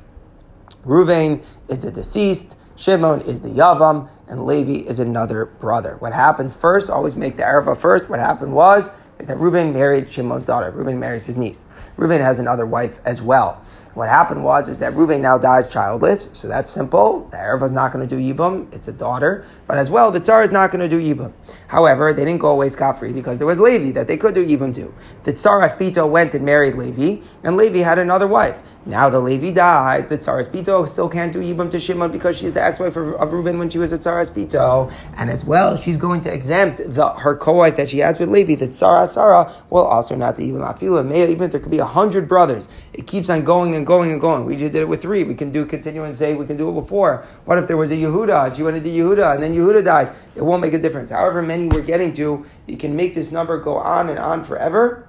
Ruvain 0.84 1.42
is 1.68 1.82
the 1.82 1.90
deceased, 1.90 2.56
Shimon 2.76 3.22
is 3.22 3.40
the 3.40 3.48
Yavam, 3.48 4.08
and 4.34 4.46
Levi 4.46 4.84
is 4.88 4.98
another 4.98 5.46
brother. 5.46 5.96
What 6.00 6.12
happened 6.12 6.52
first, 6.52 6.90
always 6.90 7.14
make 7.14 7.36
the 7.36 7.44
Arava 7.44 7.76
first. 7.76 8.10
What 8.10 8.18
happened 8.18 8.52
was, 8.52 8.90
is 9.18 9.28
that 9.28 9.36
Reuven 9.36 9.72
married 9.72 10.10
Shimon's 10.10 10.44
daughter. 10.44 10.72
Reuven 10.72 10.98
marries 10.98 11.26
his 11.26 11.36
niece. 11.36 11.90
Reuven 11.96 12.20
has 12.20 12.40
another 12.40 12.66
wife 12.66 13.00
as 13.04 13.22
well. 13.22 13.62
What 13.94 14.08
happened 14.08 14.42
was 14.42 14.68
is 14.68 14.80
that 14.80 14.92
Reuven 14.94 15.20
now 15.20 15.38
dies 15.38 15.68
childless, 15.68 16.28
so 16.32 16.48
that's 16.48 16.68
simple. 16.68 17.28
The 17.30 17.36
Erev 17.36 17.62
is 17.62 17.70
not 17.70 17.92
going 17.92 18.06
to 18.06 18.16
do 18.16 18.20
Yibum, 18.20 18.74
it's 18.74 18.88
a 18.88 18.92
daughter. 18.92 19.46
But 19.68 19.78
as 19.78 19.88
well, 19.88 20.10
the 20.10 20.18
Tsar 20.18 20.42
is 20.42 20.50
not 20.50 20.72
going 20.72 20.88
to 20.88 20.88
do 20.88 21.00
Yibum. 21.00 21.32
However, 21.68 22.12
they 22.12 22.24
didn't 22.24 22.40
go 22.40 22.50
away 22.50 22.68
scot 22.70 22.98
free 22.98 23.12
because 23.12 23.38
there 23.38 23.46
was 23.46 23.60
Levi 23.60 23.92
that 23.92 24.08
they 24.08 24.16
could 24.16 24.34
do 24.34 24.44
Yibum 24.44 24.74
to. 24.74 24.92
The 25.22 25.32
Tsaras 25.32 25.78
Bito 25.78 26.10
went 26.10 26.34
and 26.34 26.44
married 26.44 26.74
Levi, 26.74 27.24
and 27.44 27.56
Levi 27.56 27.78
had 27.78 28.00
another 28.00 28.26
wife. 28.26 28.62
Now 28.84 29.08
the 29.08 29.20
Levi 29.20 29.52
dies, 29.52 30.08
the 30.08 30.18
Tsaras 30.18 30.48
Bito 30.48 30.86
still 30.88 31.08
can't 31.08 31.32
do 31.32 31.38
Yibam 31.38 31.70
to 31.70 31.78
Shimon 31.78 32.10
because 32.10 32.36
she's 32.36 32.52
the 32.52 32.62
ex-wife 32.62 32.96
of, 32.96 33.14
of 33.14 33.30
Reuven 33.30 33.58
when 33.58 33.70
she 33.70 33.78
was 33.78 33.92
a 33.92 33.98
Tsaras 33.98 34.23
And 34.30 35.30
as 35.30 35.44
well, 35.44 35.76
she's 35.76 35.96
going 35.96 36.20
to 36.22 36.32
exempt 36.32 36.80
the, 36.84 37.08
her 37.08 37.36
co-wife 37.36 37.76
that 37.76 37.90
she 37.90 37.98
has 37.98 38.18
with 38.18 38.28
Levi, 38.28 38.54
the 38.54 38.68
Tsara 38.68 39.06
Sarah, 39.06 39.52
will 39.70 39.84
also 39.84 40.14
not 40.14 40.36
do 40.36 40.42
Yibam 40.42 40.74
Afilu. 40.74 41.04
Even 41.28 41.44
if 41.44 41.50
there 41.50 41.60
could 41.60 41.70
be 41.70 41.78
a 41.78 41.84
hundred 41.84 42.28
brothers, 42.28 42.68
it 42.92 43.06
keeps 43.06 43.30
on 43.30 43.44
going 43.44 43.74
and 43.74 43.86
going 43.86 44.12
and 44.12 44.20
going. 44.20 44.44
We 44.44 44.56
just 44.56 44.72
did 44.72 44.82
it 44.82 44.88
with 44.88 45.02
three. 45.02 45.24
We 45.24 45.34
can 45.34 45.50
do 45.50 45.66
continue 45.66 46.04
and 46.04 46.16
say 46.16 46.34
we 46.34 46.46
can 46.46 46.56
do 46.56 46.68
it 46.68 46.74
before. 46.74 47.26
What 47.44 47.58
if 47.58 47.66
there 47.66 47.76
was 47.76 47.90
a 47.90 47.96
Yehuda? 47.96 48.54
She 48.54 48.62
went 48.62 48.76
into 48.76 48.88
Yehuda 48.88 49.34
and 49.34 49.42
then 49.42 49.54
Yehuda 49.54 49.84
died. 49.84 50.14
It 50.34 50.42
won't 50.42 50.62
make 50.62 50.74
a 50.74 50.78
difference. 50.78 51.10
However 51.10 51.42
many 51.42 51.68
we're 51.68 51.82
getting 51.82 52.12
to, 52.14 52.44
you 52.66 52.76
can 52.76 52.94
make 52.96 53.14
this 53.14 53.32
number 53.32 53.58
go 53.60 53.76
on 53.76 54.08
and 54.08 54.18
on 54.18 54.44
forever 54.44 55.08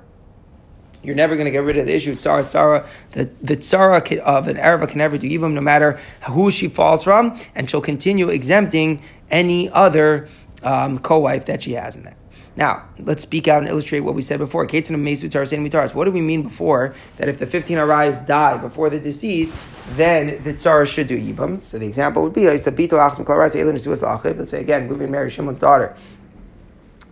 you're 1.06 1.16
never 1.16 1.36
going 1.36 1.46
to 1.46 1.52
get 1.52 1.64
rid 1.64 1.78
of 1.78 1.86
the 1.86 1.96
issue. 1.96 2.16
Tzara, 2.16 2.42
tzara, 2.42 2.88
the, 3.12 3.30
the 3.42 3.56
tzara 3.56 4.18
of 4.20 4.48
an 4.48 4.58
Arava 4.58 4.88
can 4.88 4.98
never 4.98 5.18
do 5.18 5.28
even 5.28 5.54
no 5.54 5.62
matter 5.62 6.00
who 6.30 6.52
she 6.52 6.68
falls 6.68 7.04
from, 7.04 7.38
and 7.54 7.70
she'll 7.70 7.82
continue 7.82 8.30
exempting 8.30 9.02
any 9.30 9.70
other 9.70 10.28
um, 10.64 10.98
co-wife 11.00 11.46
that 11.46 11.64
she 11.64 11.74
has 11.74 11.96
in 11.96 12.04
there. 12.04 12.18
Now, 12.58 12.86
let's 13.00 13.24
speak 13.24 13.50
out 13.50 13.62
and 13.62 13.70
illustrate 13.70 14.00
what 14.00 14.16
we 14.16 14.22
said 14.22 14.40
before. 14.40 14.64
What 14.64 14.72
do 14.72 16.12
we 16.12 16.22
mean 16.22 16.44
before 16.44 16.96
that 17.18 17.28
if 17.28 17.38
the 17.38 17.46
15 17.46 17.78
arayos 17.78 18.26
die 18.26 18.58
before 18.58 18.90
the 18.90 19.00
deceased, 19.00 19.58
then 19.98 20.42
the 20.42 20.54
tzara 20.54 20.88
should 20.88 21.08
do 21.08 21.20
yibam? 21.20 21.62
So 21.64 21.78
the 21.78 21.86
example 21.86 22.24
would 22.24 22.34
be, 22.34 22.48
let's 22.48 22.64
say 22.64 22.72
again, 22.72 22.90
Reuven 24.90 25.10
married 25.10 25.34
Shimon's 25.34 25.58
daughter, 25.58 25.96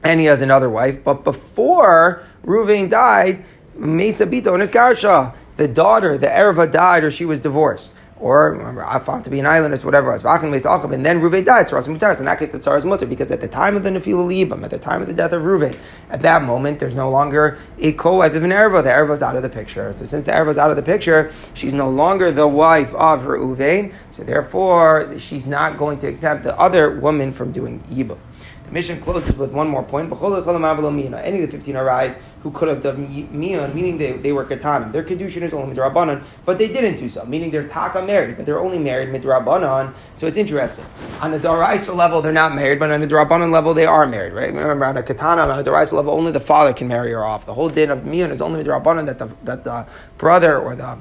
and 0.04 0.20
he 0.20 0.28
has 0.28 0.42
another 0.42 0.70
wife, 0.70 1.04
but 1.04 1.26
before 1.26 2.24
Reuven 2.46 2.90
died, 2.90 3.44
Mesa 3.76 4.26
Bito 4.26 4.52
and 4.52 4.62
his 4.62 4.72
Garsha, 4.72 5.36
the 5.56 5.68
daughter, 5.68 6.18
the 6.18 6.28
Erva 6.28 6.72
died 6.72 7.04
or 7.04 7.12
she 7.12 7.26
was 7.26 7.40
divorced. 7.40 7.94
Or 8.20 8.80
I 8.80 9.00
found 9.00 9.26
to 9.26 9.30
be 9.30 9.40
an 9.40 9.46
island 9.46 9.74
or 9.74 9.78
whatever 9.86 10.10
else. 10.10 10.24
And 10.24 10.54
then 10.54 11.20
Ruvain 11.20 11.44
died, 11.44 11.68
so 11.68 11.76
in 11.76 11.98
that 11.98 12.40
case, 12.40 12.54
the 12.54 12.60
Tsar's 12.60 12.86
mutter, 12.86 13.06
because 13.06 13.32
at 13.32 13.42
the 13.42 13.50
time 13.50 13.76
of 13.76 13.84
the 13.84 13.90
Nefilah 13.90 14.48
Libam, 14.48 14.64
at 14.64 14.70
the 14.70 14.80
time 14.80 15.02
of 15.02 15.08
the 15.10 15.14
death 15.14 15.34
of 15.34 15.42
Ruvain, 15.42 15.78
at 16.10 16.22
that 16.22 16.42
moment, 16.44 16.80
there's 16.80 16.96
no 16.96 17.10
longer 17.10 17.58
a 17.80 17.92
co-wife 17.94 18.34
of 18.34 18.44
an 18.46 18.52
Erva. 18.52 18.82
The 18.82 18.92
Erva 18.92 19.12
is 19.12 19.22
out 19.22 19.36
of 19.36 19.42
the 19.42 19.50
picture. 19.50 19.92
So 19.92 20.06
since 20.06 20.24
the 20.24 20.32
Erva 20.32 20.52
is 20.52 20.58
out 20.58 20.70
of 20.70 20.78
the 20.78 20.84
picture, 20.84 21.30
she's 21.54 21.74
no 21.74 21.90
longer 21.90 22.32
the 22.32 22.48
wife 22.48 22.94
of 22.94 23.24
Ruvain. 23.24 23.94
So 24.10 24.24
therefore, 24.24 25.20
she's 25.20 25.46
not 25.46 25.76
going 25.78 25.98
to 25.98 26.08
exempt 26.08 26.46
the 26.46 26.58
other 26.58 26.98
woman 26.98 27.34
from 27.34 27.52
doing 27.52 27.82
Yibam. 27.92 28.20
The 28.66 28.72
mission 28.72 29.00
closes 29.00 29.36
with 29.36 29.52
one 29.52 29.68
more 29.68 29.84
point. 29.84 30.12
Any 30.12 31.44
of 31.44 31.52
the 31.52 31.58
15 31.58 31.76
arayos 31.76 32.18
who 32.42 32.52
could 32.52 32.68
have 32.68 32.82
done 32.82 33.08
mion, 33.08 33.74
meaning 33.74 33.98
they, 33.98 34.14
they 34.14 34.34
were 34.34 34.46
katanim. 34.46 34.92
Their 34.92 35.04
kedushin 35.04 35.44
is 35.44 35.54
only 35.54 35.76
midrabanan, 35.76 36.24
but 36.46 36.60
they 36.60 36.68
didn't 36.68 36.98
do 36.98 37.08
so, 37.10 37.26
meaning 37.26 37.52
they're 37.52 37.68
taka 37.68 38.02
married, 38.02 38.38
but 38.38 38.46
they're 38.46 38.60
only 38.60 38.80
married 38.80 39.10
midrabanan. 39.10 39.94
So 40.16 40.28
it's 40.28 40.38
interesting. 40.38 40.86
On 41.22 41.32
the 41.32 41.40
daraisa 41.40 41.96
level, 41.96 42.22
they're 42.22 42.32
not 42.32 42.54
married, 42.54 42.80
but 42.80 42.92
on 42.92 43.00
the 43.02 43.08
drabanan 43.08 43.52
level, 43.52 43.74
they 43.74 43.86
are 43.86 44.06
married, 44.06 44.34
right? 44.34 44.54
Remember, 44.54 44.86
on 44.86 44.98
a 44.98 45.04
katana, 45.04 45.44
on 45.44 45.60
a 45.60 45.64
daraisa 45.64 45.94
level, 45.94 46.14
only 46.14 46.32
the 46.32 46.40
father 46.40 46.74
can 46.74 46.88
marry 46.88 47.12
her 47.12 47.24
off. 47.24 47.46
The 47.46 47.54
whole 47.54 47.70
din 47.70 47.92
of 47.92 48.00
mion 48.00 48.32
is 48.32 48.42
only 48.42 48.64
midrabanan 48.64 49.06
that 49.06 49.20
the, 49.20 49.30
that 49.44 49.64
the 49.64 49.86
brother 50.18 50.58
or 50.58 50.76
the 50.76 50.98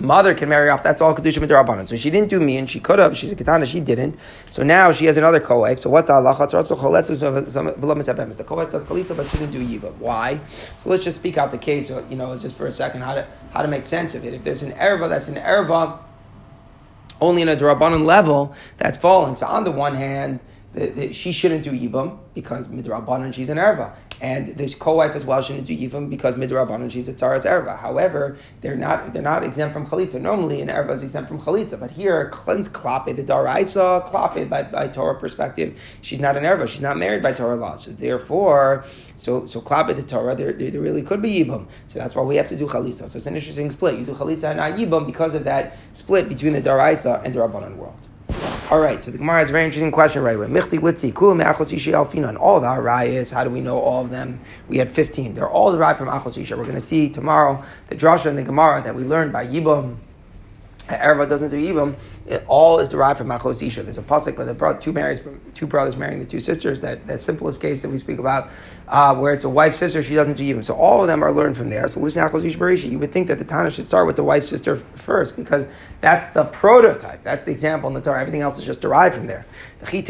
mother 0.00 0.34
can 0.34 0.48
marry 0.48 0.68
off. 0.70 0.82
That's 0.82 1.00
all 1.00 1.14
kedusha 1.14 1.38
midrabanan. 1.38 1.88
So 1.88 1.96
she 1.96 2.10
didn't 2.10 2.28
do 2.28 2.40
me, 2.40 2.56
and 2.56 2.68
she 2.68 2.80
could 2.80 2.98
have. 2.98 3.16
She's 3.16 3.32
a 3.32 3.36
katana. 3.36 3.66
She 3.66 3.80
didn't. 3.80 4.16
So 4.50 4.62
now 4.62 4.92
she 4.92 5.06
has 5.06 5.16
another 5.16 5.40
co-wife. 5.40 5.78
So 5.78 5.90
what's 5.90 6.08
the 6.08 6.14
halacha? 6.14 6.48
The 8.36 8.44
co-wife 8.44 8.70
does 8.70 8.86
chalitza, 8.86 9.16
but 9.16 9.26
she 9.26 9.38
didn't 9.38 9.52
do 9.52 9.64
yiva. 9.64 9.94
Why? 9.96 10.40
So 10.78 10.90
let's 10.90 11.04
just 11.04 11.16
speak 11.16 11.38
out 11.38 11.50
the 11.50 11.58
case. 11.58 11.90
Uh, 11.90 12.04
you 12.10 12.16
know, 12.16 12.36
just 12.38 12.56
for 12.56 12.66
a 12.66 12.72
second, 12.72 13.02
how 13.02 13.14
to 13.14 13.26
how 13.52 13.62
to 13.62 13.68
make 13.68 13.84
sense 13.84 14.14
of 14.14 14.24
it. 14.24 14.34
If 14.34 14.44
there's 14.44 14.62
an 14.62 14.72
erva, 14.72 15.08
that's 15.08 15.28
an 15.28 15.36
erva 15.36 15.98
only 17.20 17.42
in 17.42 17.48
a 17.48 17.56
drabanan 17.56 18.04
level 18.04 18.54
that's 18.76 18.98
falling. 18.98 19.34
So 19.34 19.46
on 19.46 19.64
the 19.64 19.70
one 19.70 19.94
hand 19.94 20.40
she 21.12 21.32
shouldn't 21.32 21.62
do 21.62 21.70
Yibam 21.70 22.18
because 22.34 22.68
Midrabanan 22.68 23.32
she's 23.32 23.48
an 23.48 23.58
Erva. 23.58 23.94
And 24.20 24.46
this 24.46 24.74
co-wife 24.74 25.14
as 25.14 25.24
well 25.24 25.42
shouldn't 25.42 25.66
do 25.66 25.76
Yibam 25.76 26.08
because 26.08 26.34
Midrabanan 26.34 26.90
she's 26.90 27.08
a 27.08 27.14
Tzaras 27.14 27.48
Erva. 27.48 27.78
However, 27.78 28.36
they're 28.60 28.76
not 28.76 29.12
they're 29.12 29.22
not 29.22 29.44
exempt 29.44 29.72
from 29.72 29.86
Chalitza. 29.86 30.20
Normally 30.20 30.60
an 30.60 30.68
Erva 30.68 30.90
is 30.90 31.02
exempt 31.02 31.28
from 31.28 31.40
Chalitza, 31.40 31.78
but 31.78 31.92
here 31.92 32.28
cleanse 32.30 32.68
Klape, 32.68 33.14
the 33.14 33.22
Daraisa, 33.22 34.06
Klape 34.08 34.48
by, 34.48 34.62
by 34.64 34.88
Torah 34.88 35.18
perspective, 35.18 35.80
she's 36.00 36.20
not 36.20 36.36
an 36.36 36.44
Erva, 36.44 36.66
she's 36.66 36.80
not 36.80 36.96
married 36.96 37.22
by 37.22 37.32
Torah 37.32 37.56
law. 37.56 37.76
So 37.76 37.92
therefore, 37.92 38.84
so 39.16 39.46
so 39.46 39.60
Klape 39.60 39.94
the 39.94 40.02
Torah, 40.02 40.34
there, 40.34 40.52
there, 40.52 40.70
there, 40.70 40.80
really 40.80 41.02
could 41.02 41.22
be 41.22 41.44
Yibam. 41.44 41.68
So 41.86 41.98
that's 41.98 42.16
why 42.16 42.22
we 42.22 42.36
have 42.36 42.48
to 42.48 42.56
do 42.56 42.66
Chalitza. 42.66 43.10
So 43.10 43.16
it's 43.16 43.26
an 43.26 43.36
interesting 43.36 43.70
split. 43.70 43.98
You 43.98 44.04
do 44.04 44.14
Chalitza 44.14 44.50
and 44.50 44.58
not 44.58 44.72
Yibam 44.72 45.06
because 45.06 45.34
of 45.34 45.44
that 45.44 45.76
split 45.92 46.28
between 46.28 46.52
the 46.52 46.62
Daraisa 46.62 47.22
and 47.24 47.34
the 47.34 47.40
Rabbanan 47.40 47.76
world. 47.76 48.08
All 48.70 48.80
right, 48.80 49.04
so 49.04 49.10
the 49.10 49.18
Gemara 49.18 49.40
has 49.40 49.50
a 49.50 49.52
very 49.52 49.64
interesting 49.64 49.90
question 49.90 50.22
right 50.22 50.36
away. 50.36 50.46
Michti 50.46 50.78
litzi 50.78 51.12
kulam 51.12 51.44
achos 51.44 51.70
alfina. 51.92 52.30
And 52.30 52.38
all 52.38 52.60
the 52.60 52.66
arayas, 52.66 53.30
how 53.30 53.44
do 53.44 53.50
we 53.50 53.60
know 53.60 53.78
all 53.78 54.02
of 54.02 54.08
them? 54.08 54.40
We 54.68 54.78
had 54.78 54.90
15. 54.90 55.34
They're 55.34 55.46
all 55.46 55.70
derived 55.70 55.98
from 55.98 56.08
achos 56.08 56.38
We're 56.50 56.62
going 56.62 56.74
to 56.74 56.80
see 56.80 57.10
tomorrow 57.10 57.62
the 57.88 57.94
drasha 57.94 58.26
and 58.26 58.38
the 58.38 58.42
Gemara 58.42 58.80
that 58.80 58.94
we 58.94 59.04
learned 59.04 59.34
by 59.34 59.46
Yibam. 59.46 59.98
Erva 60.88 61.28
doesn't 61.28 61.50
do 61.50 61.56
Yibam, 61.56 61.96
it 62.26 62.44
all 62.46 62.78
is 62.78 62.88
derived 62.88 63.18
from 63.18 63.28
Machos 63.28 63.66
Isha. 63.66 63.82
There's 63.82 63.98
a 63.98 64.02
pasuk 64.02 64.36
by 64.36 64.44
the 64.44 64.52
brother, 64.52 64.78
two 64.78 64.92
marries, 64.92 65.20
two 65.54 65.66
brothers 65.66 65.96
marrying 65.96 66.20
the 66.20 66.26
two 66.26 66.40
sisters. 66.40 66.82
That 66.82 67.06
that 67.06 67.20
simplest 67.20 67.60
case 67.60 67.82
that 67.82 67.88
we 67.88 67.96
speak 67.96 68.18
about, 68.18 68.50
uh, 68.88 69.14
where 69.14 69.32
it's 69.32 69.44
a 69.44 69.48
wife 69.48 69.72
sister, 69.72 70.02
she 70.02 70.14
doesn't 70.14 70.36
do 70.36 70.44
Yibam. 70.44 70.64
So 70.64 70.74
all 70.74 71.00
of 71.00 71.06
them 71.06 71.22
are 71.22 71.32
learned 71.32 71.56
from 71.56 71.70
there. 71.70 71.88
So 71.88 72.00
listen, 72.00 72.22
Machos 72.22 72.44
Isha 72.44 72.58
Barisha. 72.58 72.90
You 72.90 72.98
would 72.98 73.12
think 73.12 73.28
that 73.28 73.38
the 73.38 73.44
Tana 73.44 73.70
should 73.70 73.84
start 73.84 74.06
with 74.06 74.16
the 74.16 74.24
wife 74.24 74.44
sister 74.44 74.76
first 74.76 75.36
because 75.36 75.68
that's 76.00 76.28
the 76.28 76.44
prototype. 76.44 77.22
That's 77.22 77.44
the 77.44 77.52
example 77.52 77.88
in 77.88 77.94
the 77.94 78.02
Torah. 78.02 78.20
Everything 78.20 78.42
else 78.42 78.58
is 78.58 78.66
just 78.66 78.80
derived 78.80 79.14
from 79.14 79.26
there. 79.26 79.46
Maybe 79.80 80.00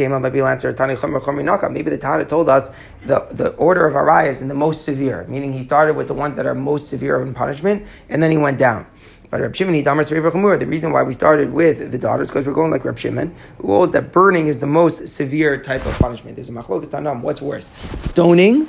the 1.91 1.99
Tana 2.01 2.25
told 2.25 2.49
us 2.49 2.71
the, 3.07 3.27
the 3.31 3.55
order 3.57 3.87
of 3.87 3.95
Arayah 3.95 4.29
is 4.29 4.43
in 4.43 4.49
the 4.49 4.55
most 4.55 4.85
severe, 4.85 5.25
meaning 5.29 5.53
he 5.53 5.63
started 5.63 5.95
with 5.95 6.09
the 6.09 6.15
ones 6.15 6.37
that 6.37 6.47
are 6.47 6.55
most 6.55 6.89
severe 6.89 7.23
in 7.23 7.35
punishment, 7.35 7.87
and 8.09 8.23
then 8.23 8.31
he 8.31 8.39
went 8.39 8.59
down. 8.59 8.87
But 9.35 9.41
Reb 9.41 9.57
Shimon, 9.57 9.83
the 9.83 10.67
reason 10.69 10.93
why 10.93 11.03
we 11.03 11.13
started 11.13 11.53
with 11.53 11.91
the 11.91 11.99
daughters 11.99 12.29
because 12.29 12.47
we're 12.47 12.53
going 12.53 12.71
like 12.71 12.85
Reb 12.85 12.97
Shimon, 12.97 13.35
who 13.59 13.67
holds 13.67 13.91
that 13.91 14.13
burning 14.13 14.47
is 14.47 14.61
the 14.61 14.69
most 14.69 15.09
severe 15.09 15.61
type 15.61 15.85
of 15.87 15.99
punishment. 15.99 16.37
There's 16.37 16.51
a 16.51 16.53
machlokas 16.53 16.91
tanam. 16.91 17.21
What's 17.21 17.43
worse, 17.43 17.73
stoning? 17.99 18.69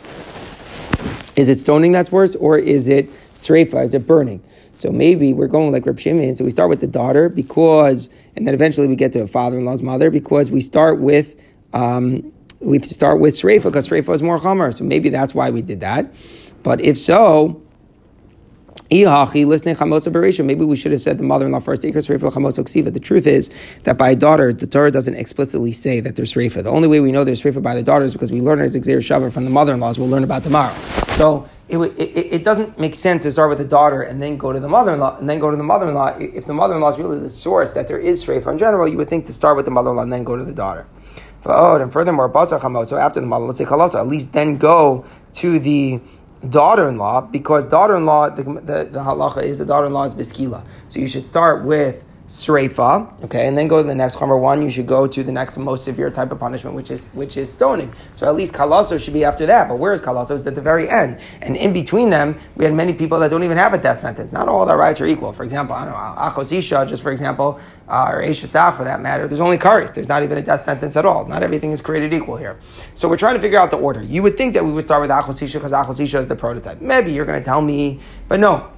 Is 1.35 1.49
it 1.49 1.59
stoning 1.59 1.91
that's 1.91 2.11
worse, 2.11 2.33
or 2.33 2.57
is 2.57 2.87
it 2.87 3.11
sreifa? 3.35 3.85
Is 3.85 3.93
it 3.93 4.07
burning? 4.07 4.41
So 4.73 4.89
maybe 4.89 5.33
we're 5.33 5.45
going 5.45 5.71
like 5.71 5.85
Reb 5.85 5.99
Shimon. 5.99 6.35
So 6.35 6.43
we 6.43 6.49
start 6.49 6.71
with 6.71 6.81
the 6.81 6.87
daughter 6.87 7.29
because, 7.29 8.09
and 8.35 8.47
then 8.47 8.55
eventually 8.55 8.87
we 8.87 8.95
get 8.95 9.11
to 9.11 9.21
a 9.21 9.27
father-in-law's 9.27 9.83
mother 9.83 10.09
because 10.09 10.49
we 10.49 10.61
start 10.61 10.99
with. 10.99 11.35
Um, 11.73 12.33
we 12.59 12.79
start 12.79 13.19
with 13.19 13.35
Sreifa 13.35 13.65
because 13.65 13.87
Sreifa 13.87 14.15
is 14.15 14.23
more 14.23 14.39
Chomer. 14.39 14.73
So 14.73 14.83
maybe 14.83 15.09
that's 15.09 15.35
why 15.35 15.51
we 15.51 15.61
did 15.61 15.81
that. 15.81 16.11
But 16.63 16.81
if 16.81 16.97
so, 16.97 17.61
Maybe 18.89 20.65
we 20.65 20.75
should 20.75 20.91
have 20.91 21.01
said 21.01 21.17
the 21.17 21.23
mother-in-law 21.23 21.59
first. 21.59 21.81
The 21.81 23.01
truth 23.01 23.27
is 23.27 23.49
that 23.83 23.97
by 23.97 24.13
daughter, 24.13 24.53
the 24.53 24.67
Torah 24.67 24.91
doesn't 24.91 25.15
explicitly 25.15 25.71
say 25.71 25.99
that 26.01 26.15
there's 26.15 26.33
reifa. 26.33 26.63
The 26.63 26.69
only 26.69 26.87
way 26.87 26.99
we 26.99 27.11
know 27.11 27.23
there's 27.23 27.41
reifa 27.41 27.61
by 27.61 27.75
the 27.75 27.83
daughter 27.83 28.05
is 28.05 28.13
because 28.13 28.31
we 28.31 28.41
learn 28.41 28.59
it 28.59 28.63
as 28.63 28.75
Xer 28.75 28.97
Shava 28.97 29.31
from 29.31 29.45
the 29.45 29.49
mother-in-laws. 29.49 29.97
We'll 29.97 30.09
learn 30.09 30.23
about 30.23 30.43
tomorrow. 30.43 30.73
So 31.15 31.49
it, 31.67 31.77
it, 31.77 32.33
it, 32.33 32.43
doesn't 32.43 32.77
make 32.77 32.93
sense 32.93 33.23
to 33.23 33.31
start 33.31 33.49
with 33.49 33.57
the 33.57 33.65
daughter 33.65 34.01
and 34.03 34.21
then 34.21 34.37
go 34.37 34.53
to 34.53 34.59
the 34.59 34.67
mother-in-law 34.67 35.17
and 35.17 35.27
then 35.27 35.39
go 35.39 35.49
to 35.49 35.57
the 35.57 35.63
mother-in-law. 35.63 36.17
If 36.19 36.45
the 36.45 36.53
mother-in-law 36.53 36.89
is 36.89 36.97
really 36.99 37.19
the 37.19 37.29
source 37.29 37.73
that 37.73 37.87
there 37.87 37.97
is 37.97 38.23
reifa 38.25 38.51
in 38.51 38.57
general, 38.57 38.87
you 38.87 38.97
would 38.97 39.09
think 39.09 39.25
to 39.25 39.33
start 39.33 39.55
with 39.55 39.65
the 39.65 39.71
mother-in-law 39.71 40.03
and 40.03 40.13
then 40.13 40.23
go 40.23 40.37
to 40.37 40.45
the 40.45 40.53
daughter. 40.53 40.85
Oh, 41.47 41.75
And 41.75 41.93
furthermore, 41.93 42.31
so 42.45 42.97
after 42.97 43.19
the 43.19 43.27
mother, 43.27 43.45
let's 43.45 43.59
say 43.59 43.65
chalasa, 43.65 43.99
at 43.99 44.07
least 44.07 44.33
then 44.33 44.57
go 44.57 45.05
to 45.35 45.59
the 45.59 46.01
daughter-in-law 46.49 47.21
because 47.21 47.65
daughter-in-law 47.65 48.29
the, 48.29 48.43
the, 48.43 48.89
the 48.91 48.99
halacha 48.99 49.43
is 49.43 49.57
the 49.57 49.65
daughter-in-law 49.65 50.03
is 50.05 50.15
biskila. 50.15 50.63
So 50.87 50.99
you 50.99 51.07
should 51.07 51.25
start 51.25 51.63
with 51.63 52.05
sreifa, 52.27 53.23
okay, 53.23 53.47
and 53.47 53.55
then 53.55 53.67
go 53.67 53.81
to 53.81 53.87
the 53.87 53.93
next 53.93 54.19
number 54.19 54.37
one. 54.37 54.61
You 54.61 54.69
should 54.69 54.87
go 54.87 55.05
to 55.05 55.23
the 55.23 55.31
next 55.31 55.57
most 55.57 55.83
severe 55.83 56.09
type 56.09 56.31
of 56.31 56.39
punishment, 56.39 56.75
which 56.75 56.89
is 56.89 57.09
which 57.09 57.37
is 57.37 57.51
stoning. 57.51 57.93
So 58.15 58.27
at 58.27 58.35
least 58.35 58.53
kalaso 58.53 58.99
should 58.99 59.13
be 59.13 59.23
after 59.23 59.45
that. 59.45 59.69
But 59.69 59.77
where 59.77 59.93
is 59.93 60.01
kalaso? 60.01 60.35
It's 60.35 60.45
at 60.47 60.55
the 60.55 60.61
very 60.61 60.89
end, 60.89 61.19
and 61.41 61.55
in 61.55 61.71
between 61.71 62.09
them, 62.09 62.37
we 62.55 62.65
had 62.65 62.73
many 62.73 62.93
people 62.93 63.19
that 63.19 63.29
don't 63.29 63.43
even 63.43 63.57
have 63.57 63.73
a 63.73 63.77
death 63.77 63.97
sentence. 63.97 64.31
Not 64.31 64.47
all 64.47 64.65
their 64.65 64.77
rights 64.77 64.99
are 65.01 65.05
equal. 65.05 65.33
For 65.33 65.43
example, 65.43 65.75
I 65.75 65.85
don't 65.85 65.93
know 65.93 66.21
achos 66.21 66.51
isha, 66.51 66.85
just 66.87 67.03
for 67.03 67.11
example, 67.11 67.59
uh, 67.87 68.09
or 68.11 68.21
eshasah 68.23 68.75
for 68.75 68.83
that 68.83 69.01
matter. 69.01 69.27
There's 69.27 69.39
only 69.41 69.57
karis. 69.57 69.93
There's 69.93 70.09
not 70.09 70.23
even 70.23 70.37
a 70.37 70.41
death 70.41 70.61
sentence 70.61 70.97
at 70.97 71.05
all. 71.05 71.25
Not 71.25 71.43
everything 71.43 71.71
is 71.71 71.81
created 71.81 72.13
equal 72.13 72.37
here. 72.37 72.59
So 72.95 73.07
we're 73.07 73.17
trying 73.17 73.35
to 73.35 73.41
figure 73.41 73.59
out 73.59 73.69
the 73.69 73.77
order. 73.77 74.01
You 74.01 74.23
would 74.23 74.35
think 74.35 74.55
that 74.55 74.65
we 74.65 74.71
would 74.71 74.85
start 74.85 75.01
with 75.01 75.11
achos 75.11 75.41
isha 75.41 75.59
because 75.59 75.73
achos 75.73 75.99
isha 75.99 76.19
is 76.19 76.27
the 76.27 76.35
prototype. 76.35 76.81
Maybe 76.81 77.11
you're 77.13 77.25
going 77.25 77.39
to 77.39 77.45
tell 77.45 77.61
me, 77.61 77.99
but 78.27 78.39
no 78.39 78.71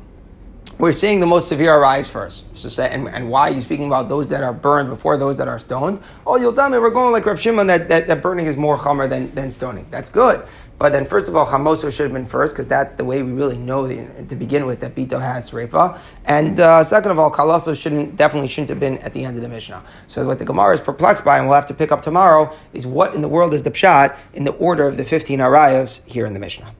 we're 0.79 0.91
seeing 0.91 1.19
the 1.19 1.25
most 1.25 1.47
severe 1.47 1.73
arayos 1.73 2.09
first. 2.09 2.45
So 2.55 2.83
and, 2.83 3.07
and 3.09 3.29
why 3.29 3.49
are 3.49 3.53
you 3.53 3.61
speaking 3.61 3.87
about 3.87 4.09
those 4.09 4.29
that 4.29 4.43
are 4.43 4.53
burned 4.53 4.89
before 4.89 5.17
those 5.17 5.37
that 5.37 5.47
are 5.47 5.59
stoned? 5.59 6.01
Oh, 6.25 6.37
you'll 6.37 6.53
tell 6.53 6.69
me 6.69 6.77
we're 6.77 6.91
going 6.91 7.11
like 7.11 7.25
Reb 7.25 7.39
Shimon 7.39 7.67
that, 7.67 7.89
that, 7.89 8.07
that 8.07 8.21
burning 8.21 8.45
is 8.45 8.55
more 8.55 8.77
chamer 8.77 9.09
than, 9.09 9.33
than 9.33 9.49
stoning. 9.49 9.87
That's 9.89 10.09
good. 10.09 10.47
But 10.79 10.91
then, 10.91 11.05
first 11.05 11.27
of 11.27 11.35
all, 11.35 11.47
chamoso 11.47 11.91
should 11.91 12.03
have 12.03 12.13
been 12.13 12.27
first 12.27 12.53
because 12.53 12.67
that's 12.67 12.91
the 12.91 13.03
way 13.03 13.23
we 13.23 13.31
really 13.31 13.57
know 13.57 13.87
the, 13.87 14.25
to 14.25 14.35
begin 14.35 14.67
with 14.67 14.79
that 14.81 14.93
bito 14.93 15.19
has 15.19 15.49
reifa. 15.49 15.99
And 16.25 16.59
uh, 16.59 16.83
second 16.83 17.09
of 17.09 17.17
all, 17.17 17.31
kalaso 17.31 17.75
shouldn't 17.75 18.15
definitely 18.15 18.47
shouldn't 18.47 18.69
have 18.69 18.79
been 18.79 18.99
at 18.99 19.13
the 19.13 19.23
end 19.25 19.37
of 19.37 19.41
the 19.41 19.49
mishnah. 19.49 19.83
So 20.05 20.27
what 20.27 20.37
the 20.37 20.45
Gemara 20.45 20.75
is 20.75 20.81
perplexed 20.81 21.25
by, 21.25 21.39
and 21.39 21.47
we'll 21.47 21.55
have 21.55 21.65
to 21.67 21.73
pick 21.73 21.91
up 21.91 22.03
tomorrow, 22.03 22.55
is 22.73 22.85
what 22.85 23.15
in 23.15 23.21
the 23.21 23.27
world 23.27 23.55
is 23.55 23.63
the 23.63 23.71
pshat 23.71 24.19
in 24.35 24.43
the 24.43 24.51
order 24.51 24.87
of 24.87 24.97
the 24.97 25.03
fifteen 25.03 25.39
arayos 25.39 26.07
here 26.07 26.27
in 26.27 26.33
the 26.33 26.39
mishnah. 26.39 26.75